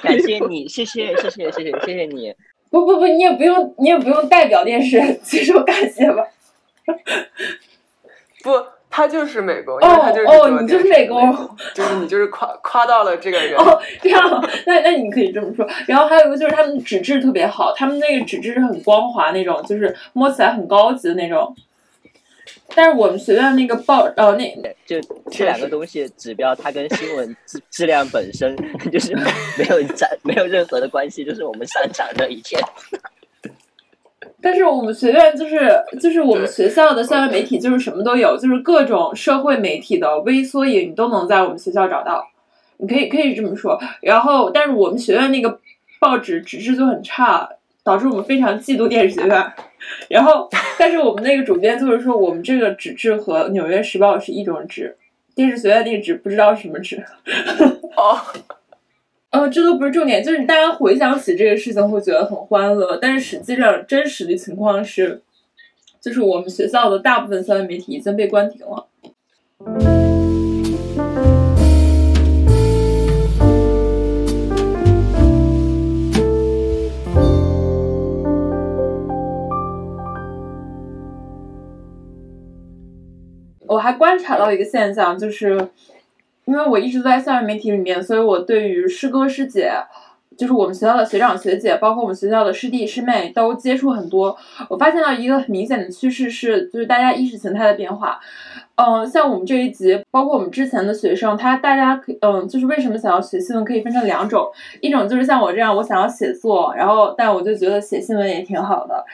[0.00, 2.32] 感谢你，谢谢谢谢谢谢谢谢你。
[2.74, 6.26] 不不不，你也不用，你也不用代表电视接受感谢吧。
[8.42, 8.50] 不，
[8.90, 11.32] 他就是美工，哦哦，你就是美工，
[11.72, 13.56] 就是你就是夸夸到了这个人。
[13.56, 15.64] 哦，这样，那那你可以这么说。
[15.86, 21.54] 然后还有一个就是他们纸质特别好，他们那个纸质是很光滑那种，就是摸起来很高级的那种。
[22.74, 24.44] 但是我们学院那个报，呃，那
[24.84, 28.56] 就这两个东西指标，它跟新闻质质量本身
[28.92, 29.14] 就是
[29.56, 32.58] 没有沾没有任何的关系，就是我们擅长的一切。
[34.42, 42.26] 但是我们学院就是就是我们学校的校园媒体就是什么都有，就是各种社会媒体的微缩影你都能在我们学校找到，
[42.78, 43.80] 你可以可以这么说。
[44.02, 45.60] 然后，但是我们学院那个
[46.00, 47.48] 报纸纸质就很差。
[47.84, 49.52] 导致我们非常嫉妒电视学院，
[50.08, 54.96] 然后，但是我们那个主编就是说，我们这个纸质和《纽约时报》是一种纸，
[55.34, 57.04] 电视学院那个纸不知道什么纸。
[57.96, 58.18] 哦，
[59.30, 65.22] 呃，这都不是重点，就是大家回想起这个事情会觉得很欢乐，但是实际上真实的情况是，
[66.00, 68.86] 就是我们学校的大部分校园媒体已经被关停了。
[83.74, 85.68] 我还观察到一个现象，就是
[86.44, 89.72] 因为我一直在校园媒体里面，所以我对于师哥师姐，
[90.36, 94.36] 就是我们学校的学长学姐，包括我们学校的师弟师妹都接触很多。
[94.68, 98.20] 我发现到一个很明显的趋势是，就是大家意识形态的变化。
[98.76, 104.46] 嗯，像我们这一级，包括我们之前的学生，他大家可嗯，就是为什么想要学新闻，可以分成两种，
[104.80, 109.04] 一种就是像我这样，我想要写作，然后但我就觉得写新闻也挺好的。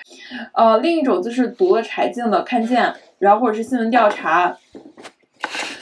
[0.55, 2.85] 呃，另一种就是读了柴静的《看见》，
[3.21, 4.57] 然后或者是新闻调查。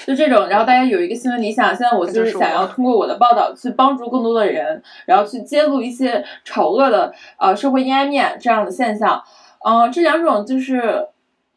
[0.07, 9.23] 就这种，然后大家有一个新闻理想，现在我就是想要通过我的报道去帮助更多的人，然后去揭露一些丑恶的呃社会阴暗面这样的现象。
[9.63, 11.09] 嗯，这两种就是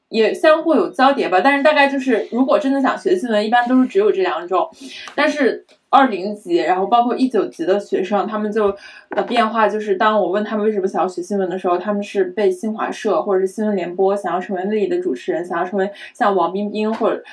[0.10, 4.70] 也相互有交叠吧，但是大概就是如果真的想学新闻，一般都是只有这两种。
[5.16, 8.76] 但是二零级，然后包括一九级的学生，他们就
[9.12, 17.24] 的变化就是，当我问他们为什么想要学新闻的时候，他们是被新华社或者是新闻联播想要成为那里的主持人，想要成为像王冰冰或者。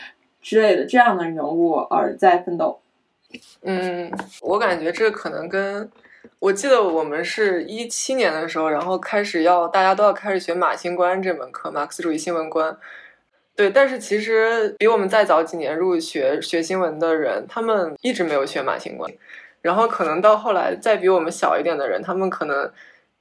[0.41, 2.79] 之类的这样的人物而在奋斗。
[3.63, 5.91] 嗯，我感觉这可能跟
[6.39, 12.75] 我记得我们是一七年的时候，然后开始要大家都要开始学马新观这门课，马克思主义新闻观。
[13.59, 19.13] 对，但是其实比我们再早几年入学学新闻的人，他们一直没有学马新观。
[19.61, 22.71] 然后可能到后来再比我们小一点的人，他们可能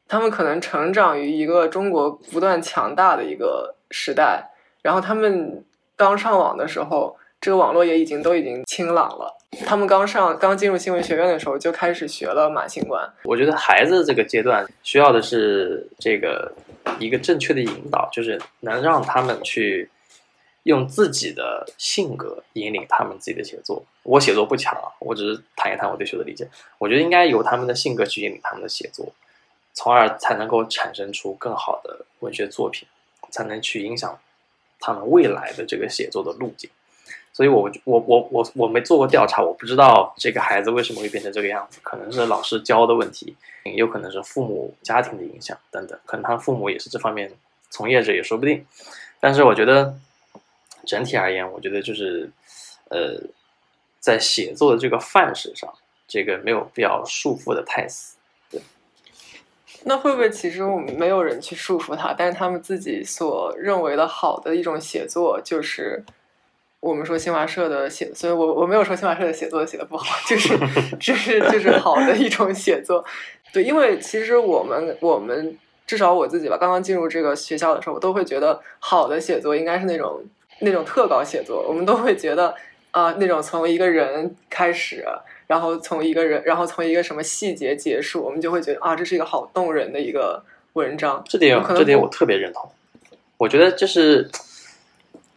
[0.08, 4.52] 他们可能成长于一个中国不断强大的一个时代，
[4.84, 5.64] 然后他们。
[6.00, 9.36] 刚上网的时候，这个网络也已经都已经清朗了。
[9.66, 13.04] 他们刚上刚进入新闻学院的时候，就开始学了马新观。
[13.24, 16.54] 我觉得孩子这个阶段需要的是这个
[17.00, 19.90] 一个正确的引导，就是能让他们去
[20.68, 23.84] 用自己的性格引领他们自己的写作。
[24.04, 26.48] 我写作不强，我只是谈一谈我对学的理解。
[26.78, 29.08] 我觉得应该由他们的性格去引领他们的写作，
[29.74, 32.88] 从而才能够产生出更好的文学作品，
[33.32, 34.20] 才能去影响。
[34.80, 36.70] 他们未来的这个写作的路径，
[37.34, 47.32] 所以，我我我我我没做过调查，我不知道这个孩子为什么会变成这个样子，可能是老师教的问题，也有可能是父母家庭的影响等等，可能他父母也是这方面
[47.72, 48.64] 从业者也说不定。
[49.20, 49.98] 但是，我觉得
[50.88, 52.28] 整体而言，我觉得就是，
[52.90, 53.22] 呃，
[54.00, 55.72] 在写作的这个范式上，
[56.08, 58.16] 这个没有必要束缚的太死。
[59.84, 66.04] 那会不会其实我们没有人去束缚他，但是他们自己所认为的好的一种写作，就是
[66.80, 70.58] 我们说新华社的写，所以我我没有说新华社的写作写的不好，就是
[71.00, 73.06] 就是就是好的一种写作。
[73.54, 80.22] 对，因为其实我们我们至少我自己吧，刚刚进入这个学校的时候，我都会觉得好的写作应该是那种
[80.60, 82.54] 那种特稿写作，我们都会觉得
[82.92, 85.06] 啊，那种从一个人开始。
[85.48, 90.44] 然后从一个人，然后从一个什么细节结束，我们就会觉得啊，这是一个好动人的一个
[90.74, 91.24] 文章。
[91.26, 92.70] 这点，这点我特别认同。
[93.38, 94.30] 我觉得就是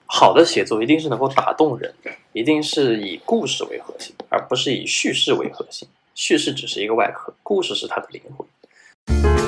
[0.07, 5.87] 好的写作一定是能够打动人的，一定是以故事为核心，而不是以叙事为核心。
[6.17, 9.40] 叙事只是一个外壳，故事是它的灵魂。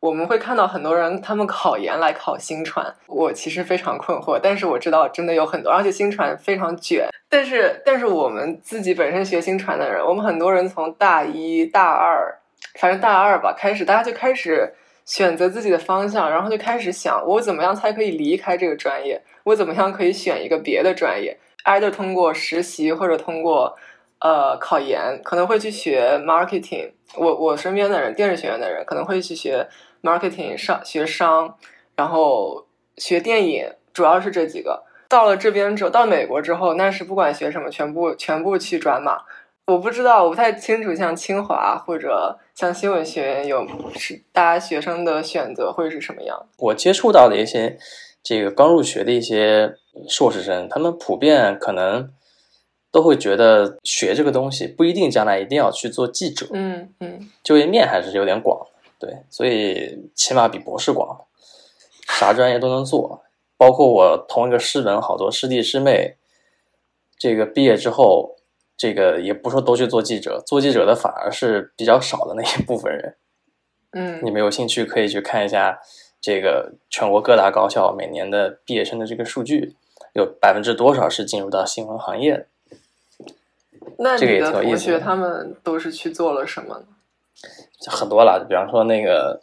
[0.00, 4.40] 我们会看到很多人，他们考研来考新传，我其实非常困惑。
[4.42, 7.06] 但是我知道，真的有很多，而且新传非常卷。
[7.28, 12.34] 但是，但是我们自己本身学新传的人，我们很多人从大一大二，
[12.76, 14.72] 反正大二吧开始，大家就开始
[15.04, 19.20] 选择自己的方向，然后就开始想，我怎么样才可以离开这个专业？
[19.44, 23.76] 我怎么样可以选一个别的专业？either 通过实习或者通过
[24.20, 26.92] 呃考研，可能会去学 marketing。
[27.16, 29.68] 我我身边的人，电视学院的人可能会去学。
[30.02, 31.56] Marketing 上学商，
[31.96, 34.84] 然后学电影，主要是这几个。
[35.08, 39.22] 到了这边之后，到美国之后，那是不管学什么，全部全部去转码。
[39.66, 46.46] 我不知道，我不太清楚，像清华或者像新闻学院有是大家学生的选择会是什么样？
[46.58, 47.78] 我接触到的一些
[48.22, 49.74] 这个刚入学的一些
[50.08, 52.12] 硕士生，他们普遍可能
[52.92, 56.46] 都会觉得学这个东西不一定将来一定要去做记者。
[56.52, 58.66] 嗯嗯，就业面还是有点广。
[59.00, 61.24] 对，所以起码比博士广，
[62.06, 63.22] 啥专业都能做，
[63.56, 66.18] 包括我同一个师门好多师弟师妹，
[67.18, 68.36] 这个毕业之后，
[68.76, 73.16] 这个也不说都去做记者，做记者的反而是比较少的那一部分人。
[73.92, 75.80] 嗯，你们有兴趣可以去看一下
[76.20, 79.76] 这个全国各大高校每年的毕业生的这个数据，
[80.12, 82.46] 有百分之多少是进入到新闻行业的？
[83.98, 86.84] 那你的同学他们都是去做了什么呢？
[87.86, 89.42] 很多了，比方说那个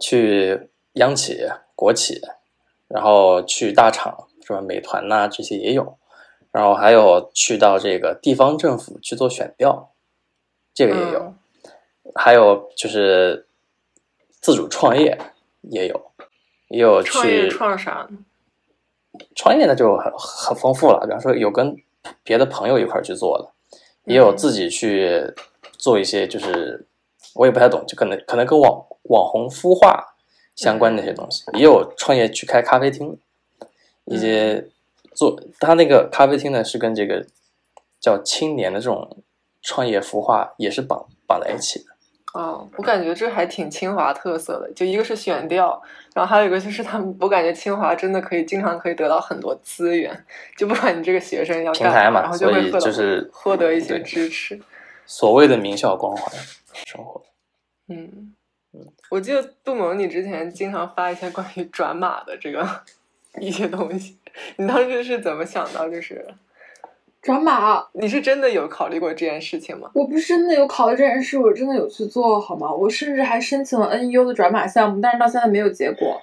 [0.00, 2.20] 去央企、国企，
[2.88, 4.60] 然后去大厂，是吧？
[4.60, 5.98] 美团呐这些也有，
[6.52, 9.90] 然后还有去到这个地方政府去做选调，
[10.72, 11.34] 这个也有，
[12.14, 13.46] 还有就是
[14.40, 15.18] 自主创业
[15.62, 16.12] 也有，
[16.68, 18.08] 也有去创啥？
[19.34, 21.76] 创业呢就很很丰富了，比方说有跟
[22.22, 23.50] 别的朋友一块去做的，
[24.04, 25.34] 也有自己去
[25.72, 26.86] 做一些，就是
[27.36, 30.14] 我也不太懂，就可能可能跟网网红孵化
[30.54, 33.18] 相关的一些东西，也有创业去开咖啡厅，
[34.06, 34.66] 一些
[35.14, 37.26] 做他那个咖啡厅呢是跟这个
[38.00, 39.18] 叫青年的这种
[39.62, 41.86] 创业孵化也是绑绑在一起的。
[42.34, 45.80] 哦，我感觉这还挺清华特色的，就一个是选调，
[46.14, 50.24] 然后还有一个就是他们，我感觉清华真的可以经常可以得到很多资源，
[50.54, 54.60] 就不管你这个学生要平台嘛，然后就会获得就是获得一些支持。
[55.06, 56.30] 所谓的名校光环
[56.84, 57.22] 生活。
[57.88, 58.34] 嗯
[58.72, 62.82] 嗯，我记得杜萌，你之前经常发一些关于转码的这个
[63.40, 64.18] 一些东西，
[64.56, 66.26] 你当时是怎么想到就是？
[67.22, 69.90] 转码，你是真的有考虑过这件事情吗？
[69.94, 72.72] 我不是真的有考虑这件事，我真的有去做好吗？
[72.72, 76.22] 我甚至还申请了 NEU 的转码项目，但是到现在没有结果。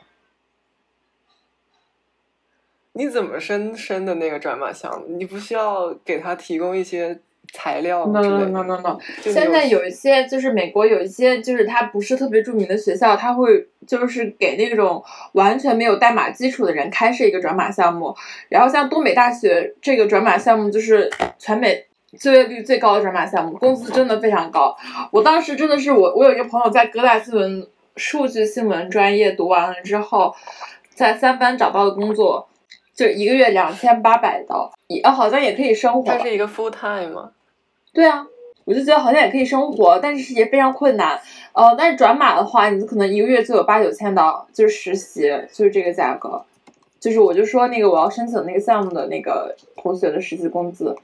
[2.94, 5.08] 你怎么申申的那个转码项目？
[5.18, 7.20] 你不需要给他提供一些？
[7.52, 8.98] 材料？no no no no no。
[9.22, 18.16] 现在有一些就是美国有一些就是它不是特别著名的学校，它会就是给那种完全没有代码基础的人开设一个转码项目。
[18.50, 21.86] 然后像东北大学这个转码项目就是全美
[22.20, 24.76] 就业率最高的转码项目，工资真的非常高。
[25.12, 30.34] 我当时真的是我我有一个朋友在哥大新闻数据新闻专业读完了之后，
[30.96, 32.48] 在三番找到的工作，
[32.96, 36.04] 就一个月两千八百刀，也好像也可以生活。
[36.04, 37.32] 它是一个 full time 吗？
[37.92, 38.26] 对啊，
[38.66, 41.20] 我就觉得好像也可以生活，但是也非常困难。
[41.54, 45.22] 呃，但是转码的话，你可能一个月就有八九千刀，就是实习，
[45.52, 46.44] 就是这个价格。
[47.00, 50.96] 就是我就说那个我要申请那个项目的那个同学的实习工资，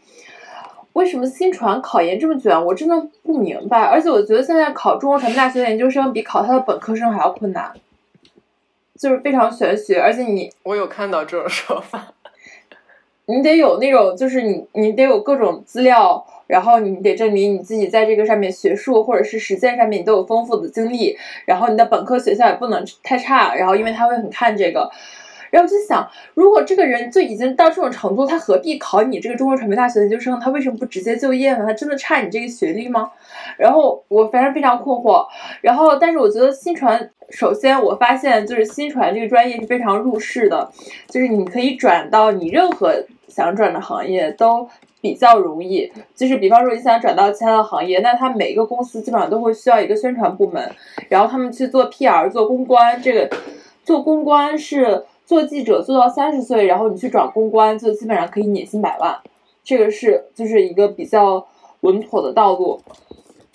[0.94, 2.66] 为什么新传考研这么卷？
[2.66, 3.82] 我真的不明白。
[3.82, 7.74] 而且我觉得现在考中国传媒大学研究生比考他的本科生还要困难，
[9.00, 10.00] 就是非常玄学。
[10.00, 12.14] 而且你，我有看到这种说法，
[13.26, 16.28] 你得有那种，就是你你得有各种资料。
[16.50, 24.89] 然后你得证明你自己在这个上面学术或者是实践上面你都有丰富的经历，然后你的本科学校也不能太差，然后因为他会很看这个，
[25.52, 30.39] 然后我就想，如果这个人就已经到这种程度，他何必考你这个中国传媒大学研究生？
[30.39, 31.66] 他为什么不直接就业呢？
[31.66, 33.12] 他真的差你这个学历吗？
[33.58, 35.26] 然后我反正非常困惑。
[35.62, 40.70] 然后，但是我觉得新传，首先我发现就是新传这个专业是非常入世的，
[41.08, 42.93] 就是你可以转到你任何
[43.28, 44.70] 想转的行业都。
[45.02, 50.70] 比较容易，就是比方说你想转到其他的行业，那他每一个公司基本上都会需要一个宣传部门，
[51.08, 53.30] 然后他们去做 PR 做公关，这个
[53.86, 59.15] 做公关是做记者做到三十岁，然后你去转公关，就基本上可以年薪百万，
[59.63, 61.47] 这个是就是一个比较
[61.82, 62.82] 稳妥的道路。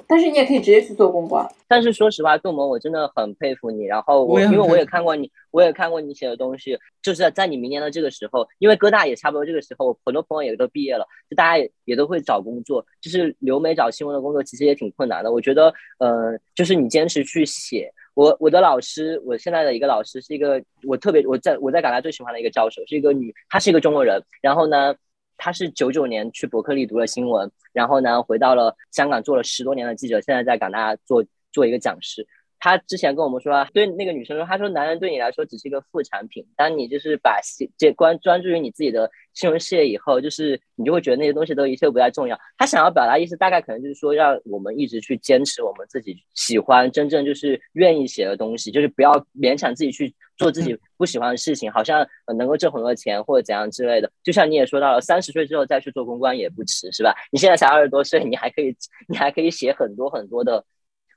[0.07, 1.45] 但是你也可以直接去做公关。
[1.67, 3.87] 但是说实话，杜萌，我真的很佩服你。
[3.87, 12.87] 然后我因为我也看过你，我也看过你写的东西，就是在你明年的这个时候，因为哥大也差不多这个时候，很多朋友也都毕业了，就大家也也都会找工作。
[13.01, 15.33] 就是留美找新闻的工作，其实也挺困难的。
[15.33, 17.93] 我觉得，呃，就是你坚持去写。
[18.15, 24.23] 我我的老师，我现在的一个老师是一个我特别我在我在港大最喜欢的一个教授，是一个女，她是一个中国人。
[24.41, 24.95] 然后呢？
[25.37, 32.25] 她是九九年去伯克利读了新闻，然后呢回到了香港做了十多年的记者，现在在港大做做一个讲师。
[32.65, 37.39] 他之前跟我们说，对那个女生说，他说男人对你来说只是一个副产品，当你就是把
[37.77, 42.41] 这关专注于你自己的新闻事业以后，就是你就会觉得那些东西都一切不再重要。
[42.57, 52.09] 他想要表达意思大概可能就是说，让我们一直去坚持我们自己喜欢、真正就是愿意写的东西，就是不要勉强自己去做自己不喜欢的事情，好像
[52.39, 54.11] 能够挣很多钱或者怎样之类的。
[54.23, 57.15] 就像你也说到了，三十岁之后再去做公关也不迟，是吧？
[57.31, 58.75] 你现在才二十多岁，你还可以，
[59.07, 60.65] 你还可以写很多很多的。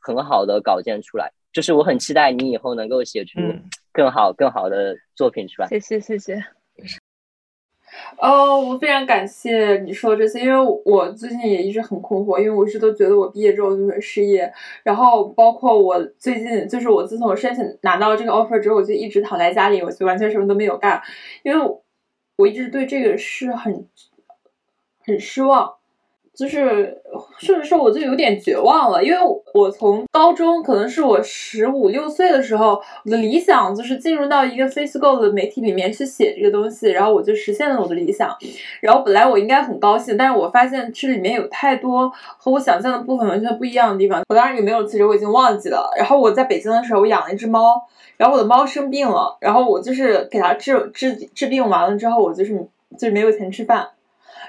[0.07, 3.41] 很好的稿件出来，就是我很期待你以后能够写出
[3.91, 5.67] 更好、更好的作品出来。
[5.67, 6.41] 谢谢，谢谢。
[8.17, 14.53] 哦，我非常感谢你说这些，因为我最近也一直很困惑，因为我一直都觉得我毕业之后就会失业，
[14.83, 21.01] 然后包括我最近，就是我自从我申请拿到这个 offer 之后，我就一直躺在家里，我就完全什么都没有干，
[21.43, 21.77] 因为
[22.37, 23.87] 我一直对这个事很
[25.03, 25.76] 很失望。
[26.37, 26.95] 就是，
[27.39, 29.17] 甚至说我就有点绝望了，因为
[29.55, 38.29] 我从高中可能是我十五六岁的时候，我的理想就是进入到一个 Facebook 的媒体里面去写这个东西，然后我就实现了我的理想。
[38.81, 42.07] 然后本来我应该很高兴，但是我发现这里面有太多
[42.37, 44.21] 和我想象的部分完全不一样的地方。
[44.29, 45.89] 我当时有没有其实我已经忘记了。
[45.97, 47.81] 然后我在北京的时候，我养了一只猫，
[48.15, 52.53] 然后我的猫生病了，然后我就是给它治治治病完了之后，我就是
[52.95, 53.87] 就是没有钱吃饭。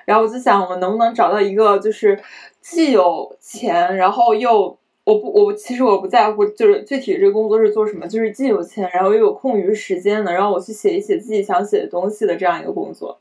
[0.08, 2.18] 然后我就想，我能不能找到一个就是
[2.62, 13.18] 既有钱，然后又我不，我其实我不在乎，就是具体这个工作是做什么，就是既有钱，然后又有空余时间，能让我去写一写自己想写的东西的这样一个工作。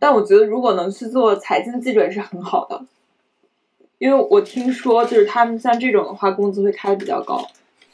[0.00, 2.82] 但我觉得，如果能去做财经记者也是很好的，
[3.98, 7.46] 因为我听说，就是他们像这种的话，工资会开的比较高。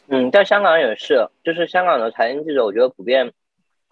[0.09, 3.30] 嗯，在香港也是，就是香港的财经记者，我觉得普遍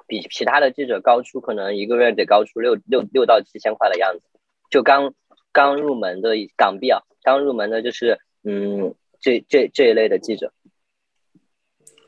[0.08, 4.26] 比其他的记者高出，可能一个月得高出六六六到七千块的样子。
[4.70, 5.14] 就刚
[5.52, 10.52] 刚入门的港币啊，刚入门的就是嗯，这这这一类的记者。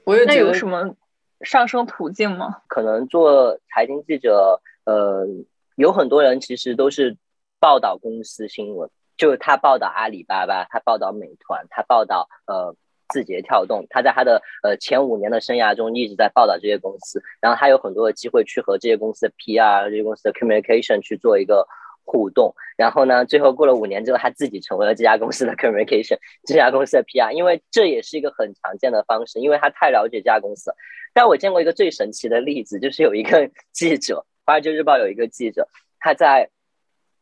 [0.05, 0.97] 我也觉得有什么
[1.43, 2.63] 上升途径吗？
[2.67, 5.29] 可能做财经记者，呃，
[5.77, 7.17] 有很多人其实都是
[7.61, 12.75] 报道公司新闻，就是他报道阿里巴巴，他报道美团，他报道呃。
[13.11, 21.67] 字节跳动，他在他的呃前五年的生涯中一直在报道这些公司，然后他有很多的机会去和这些公司的 PR、这些公司的 communication 去做一个
[22.05, 22.55] 互动。
[22.77, 26.17] 然后呢，最后过了五年之后，他自己成为了这家公司的 communication，
[26.49, 27.33] 这家公司的 PR。
[27.33, 30.73] 因为这也是一个很常见的方式，因为他太了解这家公司。
[31.13, 36.49] 但我见过一个最神奇的例子，就是有一个 记者，《华尔街日报》有一个记者，他在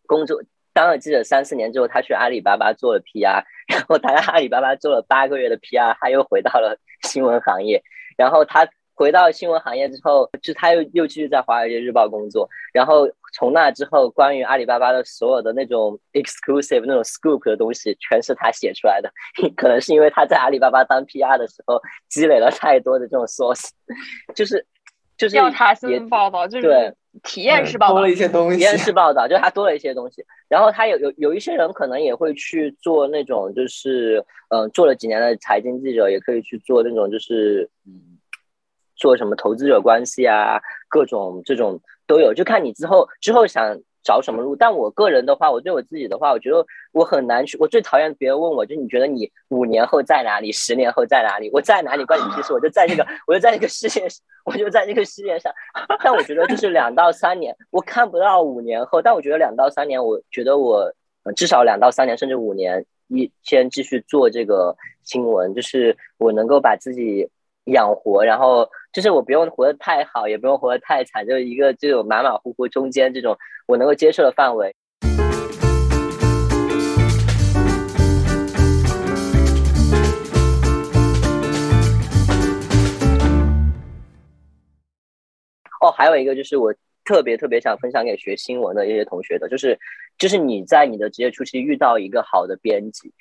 [0.07, 0.43] 工作。
[0.78, 7.82] 当了记者三四年之后，他去阿里巴巴做了 PR， 然后他在阿里巴巴做了八个月的 PR，他又回到了新闻行业。
[8.16, 8.64] 然后他
[8.94, 12.48] 回到新闻行业之后，就他又又继续在华尔街日报工作。
[12.72, 19.10] 然后从那之后，关于阿里巴巴的所有的那种 exclusive 那种 scoop 的东西，全是他写出来的。
[19.56, 23.68] 可能是因为他在阿里巴巴当 PR 的时候积累了太多的这种 source，
[24.32, 24.64] 就是
[25.18, 26.94] 就是调查新闻报道，就是对。
[27.24, 28.56] 体验式报道，多了一些东西。
[28.56, 30.24] 体验式报道，就是他多了一些东西。
[30.48, 38.18] 然后他有有有一些人可能也会去做那种，就是嗯，做了几年的财经记者，也可以去做那种，就是嗯，
[38.94, 43.80] 做什么投资者关系啊，各种这种都有，就看你之后之后想。
[44.03, 44.57] 找什么路？
[44.57, 47.57] 但我个人的话，我对我自己的话，我觉得我很难去。
[47.59, 50.51] 我最讨厌别人问我，就你觉得你五年后在哪里？
[50.53, 51.51] 十年后在哪里？
[51.53, 52.53] 我在哪里关你屁事？
[52.53, 54.07] 我就在这个，我就在这个世界，
[54.44, 55.53] 我就在这个世界上。
[56.03, 59.03] 但我觉得就是两到三年，我看不到五年后。
[59.03, 60.92] 但我觉得两到三年，我觉得我
[61.36, 67.28] 至少两到三年，甚至五年，一先继续做这个新闻，就是我能够把自己。
[67.68, 74.74] 养活，然后就是我不用活得太好，也不用活得太惨，就是一个这种马马虎虎中间这种我能够接受的范围。
[85.80, 89.78] 哦，还有一个就是我特别特别想分享给学新闻的一些同学的，就是
[90.16, 93.12] 就是你在你的职业初期遇到一个好的编辑，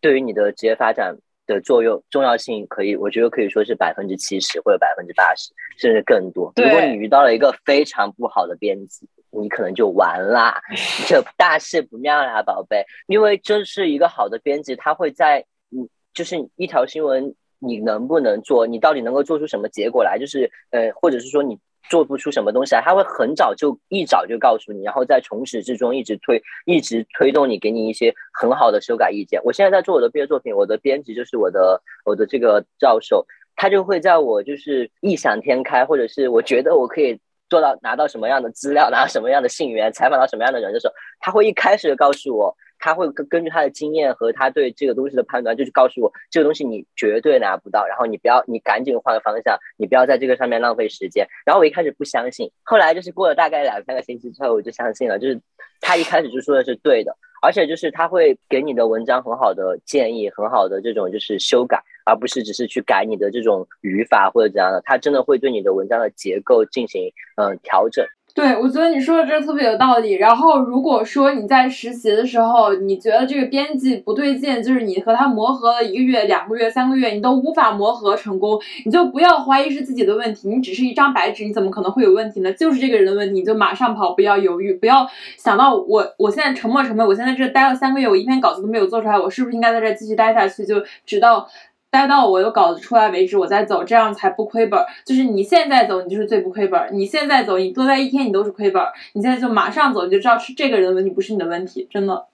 [0.00, 1.18] 对于你的职业发展。
[1.46, 6.52] 的作用重要性可以，我觉得可以说是百分之七十或者百分之八十，甚至更多。
[6.56, 10.60] 如果你遇到了一个非常不好的编辑，你可能就完啦，
[11.06, 12.84] 这大事不妙啦，宝贝。
[13.06, 21.58] 因为这是一个好的编辑，他会在嗯，就是一条新闻你能不能做，你到底能够做出什么结果来，就是呃，或者是说你。
[21.88, 29.40] 做不出什么东西来，他会很早就一早就告诉你，然后在从始至终一直推，一直推动你，给你一些很好的修改意见。
[29.44, 37.18] 我现在在做我的毕业作品，我的编辑就是我的 我的这个教授，他就会在我就是异想天开，或者是我觉得我可以
[37.48, 42.56] 做到拿到什么样的资料，拿到什么样的信源，采访到什么样的人的时候，他会一开始就告诉我。
[42.78, 51.26] 他会根根据他的经验和他对这个东西的判断，就去告诉我这个东西你绝对拿不到，然后你不要，你赶紧换个方向，你不要在这个上面浪费时间。
[51.44, 55.40] 然后我一开始不相信，后来就是过了大概两三个星期之后，我就相信了，就是
[55.80, 68.06] 他一开始就说的是对的，而且就是他会给你的文章很好的建议，很好的这种就是修改，而不是只是去改你的这种语法或者怎样的，他真的会对你的文章的结构进行嗯调整。
[68.36, 70.12] 对，我觉得你说的这特别有道理。
[70.12, 82.52] 然后，如果说你在实习的时候，你觉得这个编辑不对劲，就是你和他磨合了一个月、两个月、三个月，你都无法磨合成功，你就不要怀疑是自己的问题，你只是一张白纸，你怎么可能会有问题呢？
[82.52, 85.08] 就是这个人的问题，你就马上跑，不要犹豫，不要
[85.38, 91.48] 想到我我现在沉没沉没，我现在这待了三个月，我一篇稿子都没有做出来，我是不是应该在这继续待下去，就直到。
[91.90, 94.84] 待到我有稿子出来为止，我再走，这样才不亏本。
[95.04, 96.88] 就是你现在走，你就是最不亏本。
[96.92, 98.82] 你现在走，你多待一天，你都是亏本。
[99.14, 102.26] 你现在就马上走，你就知道是这个人的问题，不是你的问题，真的。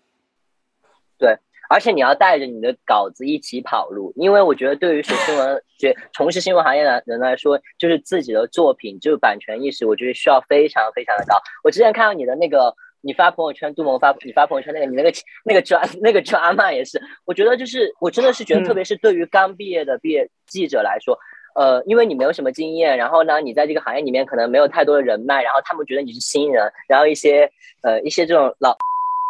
[1.18, 1.36] 对，
[1.68, 11.36] 而且你要带着你的稿子一起跑路，因为我觉得对于学新闻、学从事新闻行业的人来说，就是自己的作品，就是版权意识，我觉得需要非常非常的高。
[11.62, 12.74] 我之前看到你的那个。
[13.02, 15.12] 你发朋友圈，杜萌发你发朋友圈那个，你那个
[15.44, 21.18] 那个抓那个抓嘛也是，我觉得就是我真的是觉得，特别是对于刚毕业的毕业记者来说，
[21.54, 27.50] 呃，因为你没有什么经验，然后呢，你在这个行业里面可能没有太多的人脉，然后他们觉得你是新人，然后一些
[27.82, 28.76] 呃一些这种老，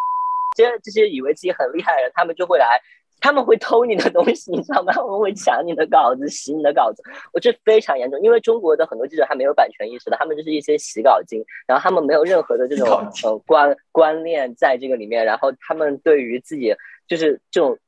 [0.55, 2.79] 这些这些以为自己很厉害的人，他们就会来
[3.23, 4.91] 他们会偷你的东西，你知道吗？
[4.91, 7.01] 他们会抢你的稿子，洗你的稿子，
[7.31, 8.19] 我这非常严重。
[8.21, 12.85] 因为中国的很多记者还没有版权意识的，他们就是一些洗稿精，然后他们没有任何的这种
[13.23, 16.75] 呃观观念在这个里面，然后他们对于自己
[17.07, 17.79] 就是这种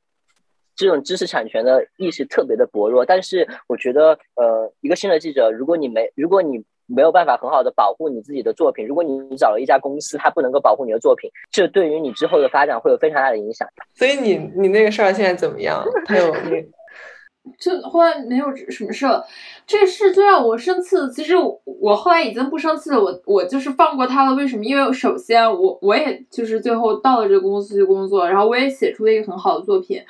[0.74, 3.06] 这种知识产权的意识特别的薄弱。
[3.06, 8.86] 但是我觉得，呃，一个新的记者，如果你没如果你没有办法很好的保护你自己的作品。
[8.86, 13.68] 如果你找了一家公司，它不能够保护你的作品，这对于你之后的发展会有非常大的影响。
[13.94, 15.84] 所以你你那个事儿现在怎么样？
[16.08, 16.64] 还有那，
[17.60, 19.24] 就后来没有什么事了。
[19.68, 23.00] 这事最让我生气的，其实我后来已经不生气了。
[23.00, 24.36] 我我就是放过他了。
[24.36, 24.64] 为什么？
[24.64, 30.02] 因为首先我我也就是最后到了这个公司去工作，然后我也写出了一个很好的作品。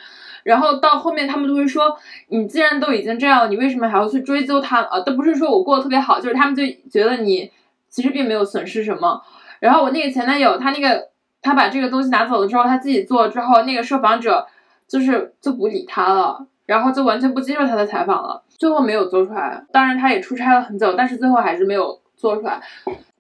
[0.45, 4.83] 然后到后面，他们都会说，你既然都已经这样，你为什么还要去追究他？
[4.83, 7.51] 呃，都不是说我过得特别好，就是他们就觉得你
[7.89, 9.19] 其实并没有损失什么。
[9.59, 11.07] 然后我那个前男友，他那个
[11.41, 14.45] 他把这个东西拿走了之后，他自己做之后，那个受访者
[14.87, 19.65] 就是就不理他了，然后就完全不接受他的采访了，最后没有做出来。
[19.71, 22.61] 当然他也出差了很久，但是最后还是没有做出来。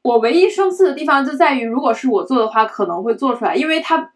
[0.03, 4.11] 我唯一生气的地方就在于，如果是我做的话，可能会做出来，因为他。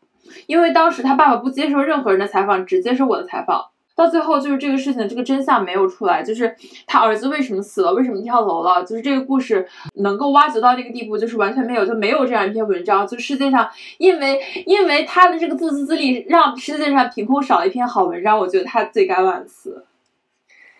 [0.47, 3.69] 因为当时他爸爸不接受任何人的采访，只接受我的采访。
[3.95, 6.55] 到最后就是这个事情，这个真相没有出来，就是
[6.87, 13.05] 他儿子为什么死了，为什么跳楼了，就是这个故事能够挖掘到那个地步，就是完全没有，就没有这样一篇文章。
[13.05, 18.39] 就世界上，因为因为他的这个自私自利，让世界上凭空少了一篇好文章。
[18.39, 19.85] 我觉得他罪该万死。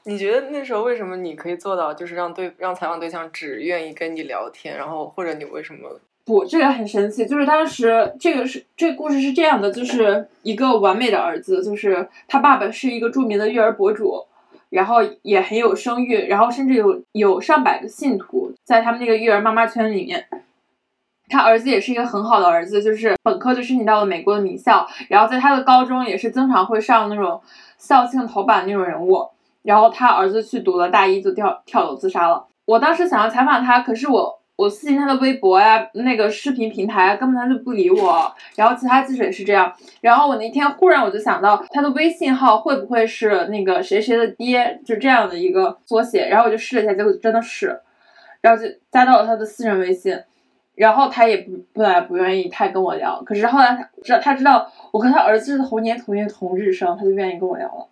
[0.06, 6.00] 你觉得那时候为什么你可以做到，就是让对让采访对象只愿意跟你聊天，然后或者你为什么？
[6.30, 14.27] 不，这个很神奇，就是当时这个是这个故事是这样的，就是一个完美的儿子，就是他爸爸是一个著名的育儿博主，
[14.69, 20.27] 然后也很有声誉，然后甚至有有上百个信徒在他们那个育儿妈妈圈里面。
[21.30, 27.41] 他儿子也是一个很好的儿子，就是本科就申请到了美国的名校，然后在他的高中也是经常会上那种
[27.80, 29.27] 校庆头版那种人物。
[29.63, 32.45] 然后他儿子去读了大一就跳跳楼自杀了。
[32.65, 34.38] 我当时想要采访他，可是我。
[34.60, 38.30] 我私信他的微博呀，那个视频平台根本他就不理我。
[38.57, 39.74] 然后其他记者也是这样。
[40.01, 46.28] 然后我那天忽然我就想到，他的微信号会不会是那个谁谁的爹，就这样的一个缩写。
[46.28, 47.80] 然后我就试了一下，结果真的是，
[48.41, 50.20] 然后就加到了他的私人微信。
[50.76, 53.24] 然后他也不不来不愿意太跟我聊。
[53.26, 57.88] 可是后来他知道他知道我和他儿子是同年同月同日生，他就愿意跟我聊了。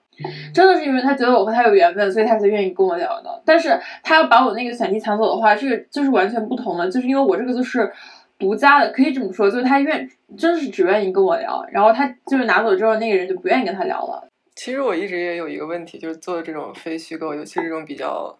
[0.53, 3.41] 真的是因为他觉得我和他有缘分，所以他才愿意跟我聊的。
[3.45, 6.89] 但是他要把我那个选题抢走的话，这个就是完全不同的。
[6.89, 7.91] 就是因为我这个就是
[8.39, 14.27] 独家的，可以这么说，就是他愿真的是只愿意跟我聊，然后他就是拿走之后，那个人就不愿意跟他聊了。
[14.55, 18.35] 其实我一直也有一个问题，就是做这种非虚构，尤其是这种比较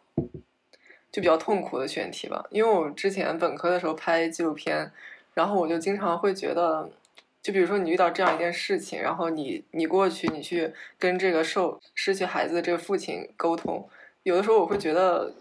[1.12, 2.44] 就比较痛苦的选题吧。
[2.50, 4.92] 因为我之前本科的时候拍纪录片，
[5.36, 6.90] 然后我就经常会觉得。
[7.48, 10.70] 就比如说你遇到这样一件事情，然后你你过去你去
[11.00, 13.88] 跟这个受失去孩子的这个父亲沟通，
[14.24, 15.34] 有的时候我会觉得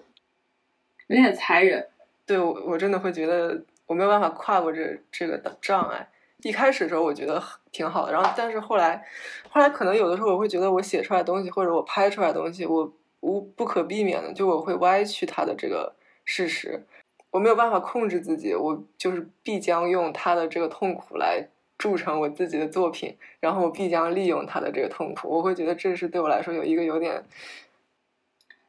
[1.08, 1.88] 有点残忍。
[2.24, 6.08] 对我我真的会觉得我没有办法跨过这这个障碍。
[6.44, 7.42] 一开始的时候我觉得
[7.72, 9.04] 挺好的，然后但是后来
[9.50, 16.86] 后来可能有的时候我会觉得我写出来的东西或者我拍出来的东西，我无不可避免的就我会歪曲它的这个事实，
[17.32, 21.48] 我没有办法控制自己，我就是必将用他的这个痛苦来。
[21.78, 25.28] 铸成我自己的作品，然后我必将利用他的这个痛苦。
[25.28, 27.22] 我会觉得这是对我来说有一个有点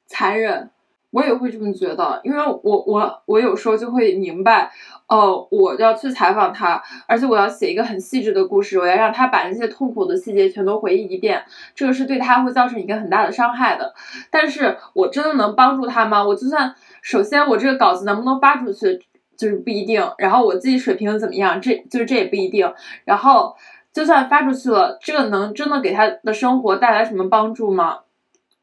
[0.06, 0.70] 残忍，
[1.12, 4.72] 我也会这么觉得，因为我我我有时候就会明白，
[5.08, 13.94] 哦，我要去采访他，而且我要写一个很细致的故事，我要让他把那些痛苦的细节全都回忆一遍，这个是对他会造成一个很大的伤害的。
[14.30, 16.26] 但是我真的能帮助他吗？
[16.26, 19.02] 我就算首先我这个稿子能不能发出去？
[19.38, 22.74] 就是不一定，然后我自己水平怎么样，这就是这也不一定。
[23.06, 23.56] 然后
[23.94, 28.00] 就算发出去了，这个能真的给他的生活带来什么帮助吗？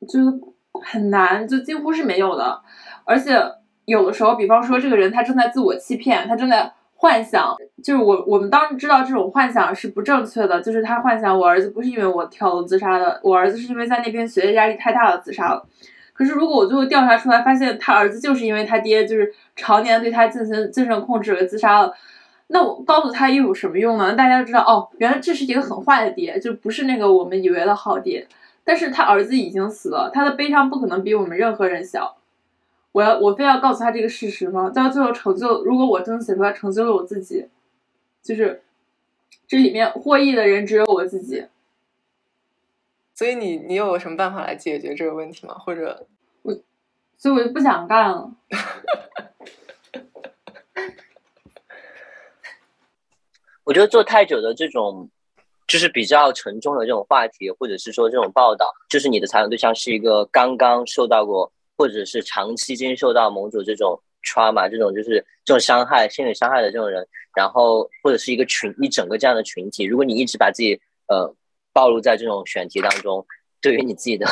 [0.09, 0.21] 就
[0.83, 2.61] 很难，就几乎是没有的。
[3.05, 3.41] 而且
[3.85, 15.67] 有的时候，比方说这个人他正在自我欺骗，他正在幻想，就是我我们当时知道这种幻想是不正确的，就是他幻想我儿子不是因为我跳楼自杀的，我儿子是因为在那边学业压力太大了自杀了。
[16.15, 21.93] 可是，如果我最后调查出来，发现他儿子就是因为他爹就是常年对他进行精神控制而自杀了，
[22.47, 24.15] 那我告诉他又有什么用呢？
[24.15, 28.27] 大家都知道，哦，原来这是一个很坏的爹，就不是那个我们以为的好爹。
[28.63, 32.17] 但是他儿子已经死了，他的悲伤不可能比我们任何人小。
[32.93, 34.71] 我要我非要告诉他这个事实吗？
[34.71, 37.49] 到最后成就，如果我真的写出来成就了我自己，
[38.23, 38.63] 就是
[39.49, 41.45] 这里面获益的人只有我自己。
[43.15, 45.55] 所以你你有什么办法来解决这个问题吗？
[45.55, 46.07] 或者
[46.43, 46.53] 我，
[47.17, 48.31] 所以我就不想干了。
[53.63, 55.09] 我觉得做太久的这种，
[55.67, 71.35] 就是比较沉重的这种话题，或者是说这种报道，就是你的采访对象是一个刚刚受到过，或者是长期经受到某种这种 trauma 这种就是这种伤害、心理伤害的这种人，然后或者是一个群一整个这样的群体，如果你一直把自己呃
[71.75, 73.27] 暴露在这种选题当中，
[73.61, 74.27] 对于你自己的，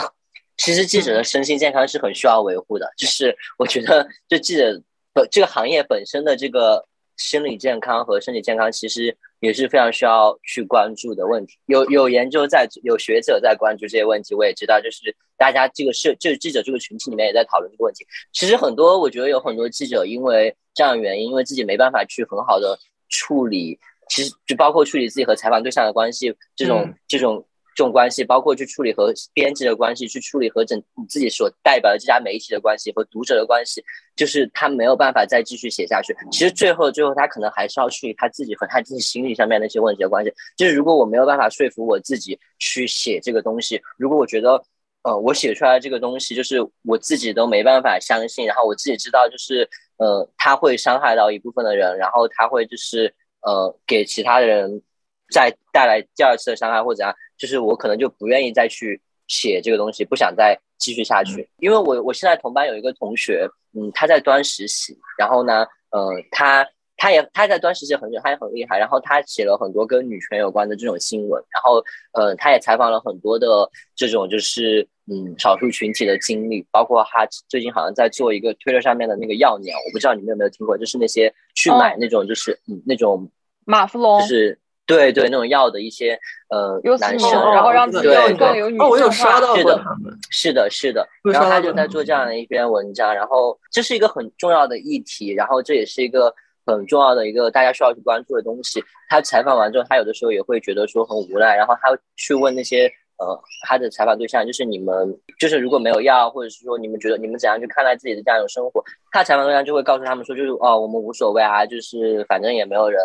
[0.57, 2.91] 其实记者的身心健康是很需要维护的。
[2.97, 4.81] 就是我觉得，就记者
[5.13, 6.89] 本这个行业本身的这个
[7.19, 9.19] 心理健康和身体健康，其实。
[9.43, 14.37] 也是非常需要去关注的问题，有有研究在，有学者在关注这些问题。
[14.37, 18.07] 我也知道，就是大家这个社，就是记者这个群体里面也在讨论这个问题。
[18.33, 22.79] 其实很多，我觉得有很多记者因为这样的原因，因为自己没办法去很好的
[23.09, 27.47] 处理，其实就包括处理自己和采访对象的关系，这种这种。
[27.75, 33.83] 这种关系，包括去处理和编辑的关系，去处理和整你自己所代表的这家媒体的关系和读者的关系，
[34.15, 36.15] 就是他没有办法再继续写下去。
[36.31, 40.31] 其实最后，最后他可能还是要处理他自己和他自己心理上面那些问题的关系。
[40.55, 44.63] 就是如果我没有办法说服我自己去写这个东西，如果我觉得，
[45.03, 54.83] 呃，我写出来这个东西就是我自己都没办法相信，然后我自己知道就是，呃，他会伤害到一部分的人，然后他会就是，呃，给其他的人。
[55.31, 61.49] 再带来第二次的伤害或者怎样，就是我可能就不愿意再去写这个东西，不想再继续下去。
[61.57, 66.69] 因为我我现在同班有一个同学，嗯，他在端实习，然后呢，呃，他
[66.99, 71.83] 他也他在端实习很久，他也很厉害，然后他写了很多跟女权有关的这种新闻，然后
[72.13, 83.31] 呃，他也采访了很多的这种就是嗯少数群体的经历，包括他最近好像在做一个推特上面的那个药鸟，我不知道你们有没有听过，就是那些去买那种就是嗯那种
[83.65, 84.59] 马夫龙，就是。
[84.85, 86.19] 对对，那种药的一些
[86.51, 88.87] 呃男生，然后让自己更有女性化。
[88.87, 90.13] 哦，我有刷到过他们。
[90.29, 91.09] 是的，是的。
[91.33, 96.35] 然后他就在做这样的一篇文章，然后这是一个很重要的议题，然后这也是一个
[96.67, 98.83] 很重要的一个大家需要去关注的东西。
[99.09, 102.93] 他采访完之后，他有的时候也会觉得说很无奈，然后他去问那些
[103.23, 108.85] 呃他的采访对象，就是你们就是如果没有要，或者是说你们觉得你们怎样去看待自己的这样一种生活？
[109.11, 113.01] 他采访对象就会告诉他们说，就是哦我们无所谓啊，就是反正也没有人。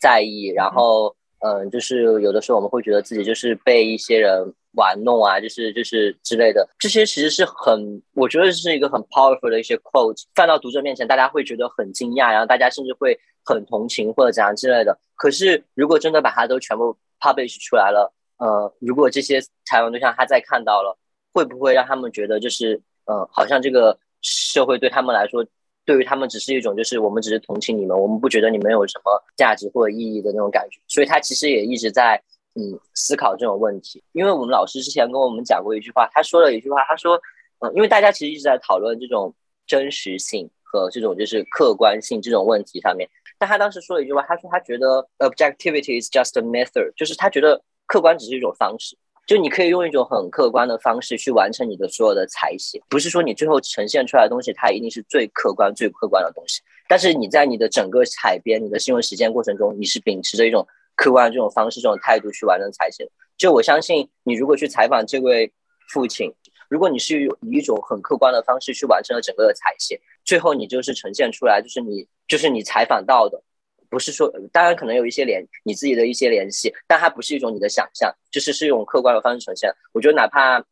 [0.00, 14.96] 在意，然后，嗯，就是有的时候我们会觉得自己就是被一些人玩弄啊，就是就是之类的，这些其实是很，我觉得是一个很 powerful 的一些 quote，放到读者面前，大家会觉得很惊讶，然后大家甚至会很同情或者怎样之类的。
[15.16, 20.96] 可是如果真的把它都全部 publish 出来了，呃，如果这些采访对象他再看到了，
[21.32, 25.46] 会不会让他们觉得就是，嗯，好像这个社会对他们来说。
[25.84, 32.22] 对于他们只是一种，就是我们只是同情你们，我们不觉得你们有什么价值或者意义的那种感觉，所以他其实也一直在
[32.56, 34.04] 嗯思考这种问题。
[34.12, 37.18] 因为我们老师之前跟我们讲过一句话，他说了一句话，他说，
[37.60, 39.34] 嗯，因为大家其实一直在讨论这种
[39.66, 43.08] 真实性和这种就是客观性这种问题上面，
[43.38, 48.96] 但他当时说了一句话，他说他觉得 objectivity is just a method，就是他觉得客观只是一种方式。
[49.26, 56.62] 就你可以用一种很客观的方式去完成你的所有的采写，不是说你最后呈现出来的东西它一定是最客观、最客观的东西。
[56.88, 63.06] 但是你在你的整个采编、你的新闻实践过程中，你是秉持着一种客观的这种方式、这种态度去完成采写。
[63.36, 65.52] 就我相信，你如果去采访这位
[65.90, 66.32] 父亲，
[66.70, 73.42] 如果你是以一种很客观的方式去完成了整个的采写，最后你就是呈现出来，就是你就是你采访到的。
[73.90, 79.72] 不是说，当然可能有一些联你自己的一些联系，但它不是一种你的想象，就是是一种客观的方式呈现。
[79.92, 80.62] 我觉得哪怕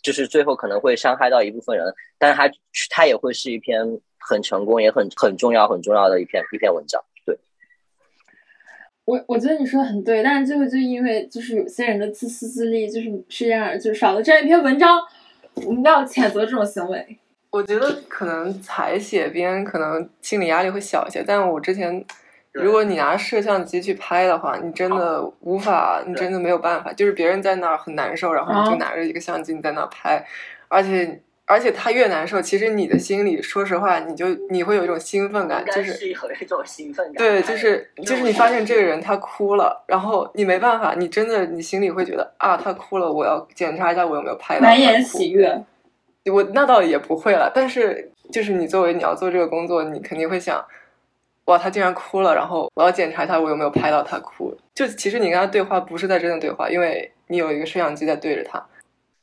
[0.00, 2.48] 就是最后可能会伤害到一部分人，但是它
[2.90, 3.84] 它也会是一篇
[4.18, 7.02] 很成功也很很重要很重要的一篇一篇文章。
[7.26, 7.36] 对，
[9.04, 15.00] 我我觉得你说的很对，但是最后就因为就是有些人的自私自利，就是是这样，就是少了这样一篇文章，
[15.66, 17.18] 我们要谴责这种行为。
[17.50, 22.06] 我觉得可能采写编可能心理压力会小一些，但我之前。
[22.62, 26.92] 如果你拿摄像机去拍的话，你真的无法，你真的没有办法。
[26.92, 30.24] 就是别人在那儿很难受，然后你就拿着一个相机你在那儿拍，
[30.68, 37.14] 而且而且他越难受，其实你的心里，说实话，你就你会有一种兴奋感，就是有一种兴奋感。
[37.14, 44.62] 对，就是就是你发现这个人他哭了，然后你没办法，你真的你心里会觉得啊，他哭了，我要检查一下我有没有拍到。
[44.62, 45.62] 满眼喜悦。
[46.30, 50.62] 我那倒也不会了，但是就是你作为你要做这个工作，你肯定会想。
[51.48, 52.34] 哇，他竟然哭了！
[52.34, 54.54] 然后我要检查一下我有没有拍到他哭。
[54.74, 58.62] 就其实你跟他对话不是在真的对话，因为你有一个摄像机在对着他。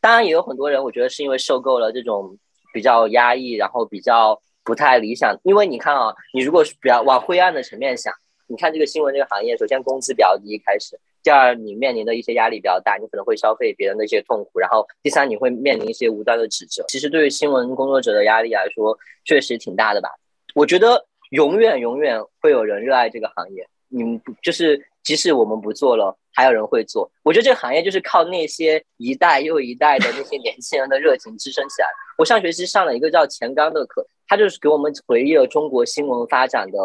[0.01, 2.35] 当然也有很多人，我觉得是因为受够了这种
[2.73, 5.37] 比较压抑，然后比较不太理想。
[5.43, 8.11] 因为你看啊，你如果是比较往灰暗的层面想，
[8.47, 16.83] 你看这个新闻这个行业，首先工资比较低，开始；第二，你面临的一些压力比较大，你可能会消费别人的一些痛苦；然后第三，你会面临一些无端的指责。
[16.87, 20.09] 其实对于新闻工作者的压力来说，确实挺大的吧？
[20.55, 21.05] 我觉得。
[21.29, 27.09] 永远永远会有人热爱这个行业，你们不就是即使我们不做了，还有人会做。
[27.23, 31.87] 我觉得这个行业就是靠那些一代又一代的那些年轻人的热情支撑起来。
[32.17, 36.77] 我上学期上了一个叫钱刚的课，他就是给我们回忆了中国新闻发展的，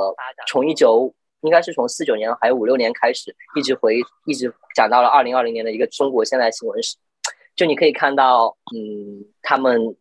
[0.48, 6.96] 从一九应该是从四九年还有五六年开始，一直回一直讲到了二零二零年的一个中国现代新闻史。
[7.56, 9.96] 就你可以看到，嗯，他们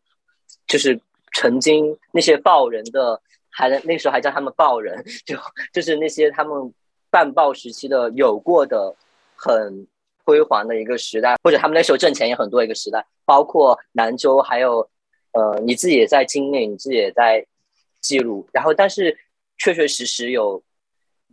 [0.68, 1.00] 就是
[1.34, 3.22] 曾经那些报人的，
[3.60, 5.36] 还那时候还叫他们报人，就
[5.74, 6.74] 就是那些他们。
[7.12, 8.96] 办报时期的有过的
[9.36, 9.88] 很
[10.24, 14.88] 辉煌的一个时代，或者他们那时候挣钱也很多一个时代，包括兰州，还有
[15.32, 17.44] 呃你自己也在经历，你自己也在
[18.00, 18.48] 记录。
[18.54, 19.18] 然后，但是
[19.58, 20.62] 确确实实有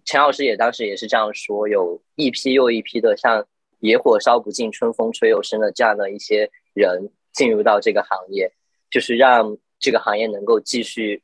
[0.06, 3.46] 陈老师也当时也是这样说，有一批又一批的像
[3.80, 8.50] 野火烧不尽，春风吹又生的这样的一些人进入到这个行业，
[8.90, 11.22] 就是让这个行业能够继续。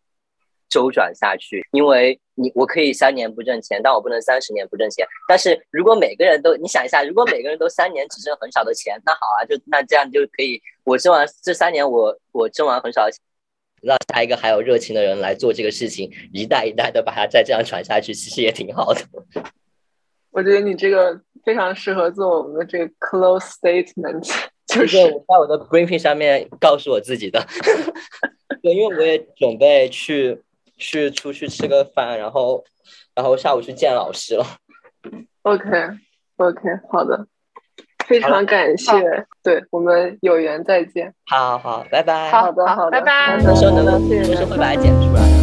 [0.72, 5.06] 周转下去，因为你我可以三年不挣钱，但我不能三十年不挣钱。
[5.28, 13.20] 但是如果每个人都，你想一下，如果每个人都三年只挣很少的钱，那好啊，就那这样就可以，我挣完这三年，我我挣完很少的钱，
[13.82, 19.02] 让下一个还有热情的人来做这个事情，一代一代的把它再这样传下去，其实也挺好的。
[20.32, 24.26] 我觉得你这个非常适合做我们的这个 close statement，
[24.66, 27.46] 就是我在我的 briefing 上面告诉我自己的，
[28.62, 30.40] 对，因为我也准备去。
[30.76, 32.64] 去出去吃个饭，然后，
[33.14, 34.44] 然后下午去见老师了。
[35.42, 36.60] OK，OK，
[36.90, 37.26] 好的，
[38.06, 38.92] 非常感谢，
[39.42, 41.12] 对我们有缘再见。
[41.26, 42.30] 好好好，拜拜。
[42.30, 43.42] 好的，好的，拜拜。
[43.42, 45.41] 到时候能不能，到时候会把它剪出来。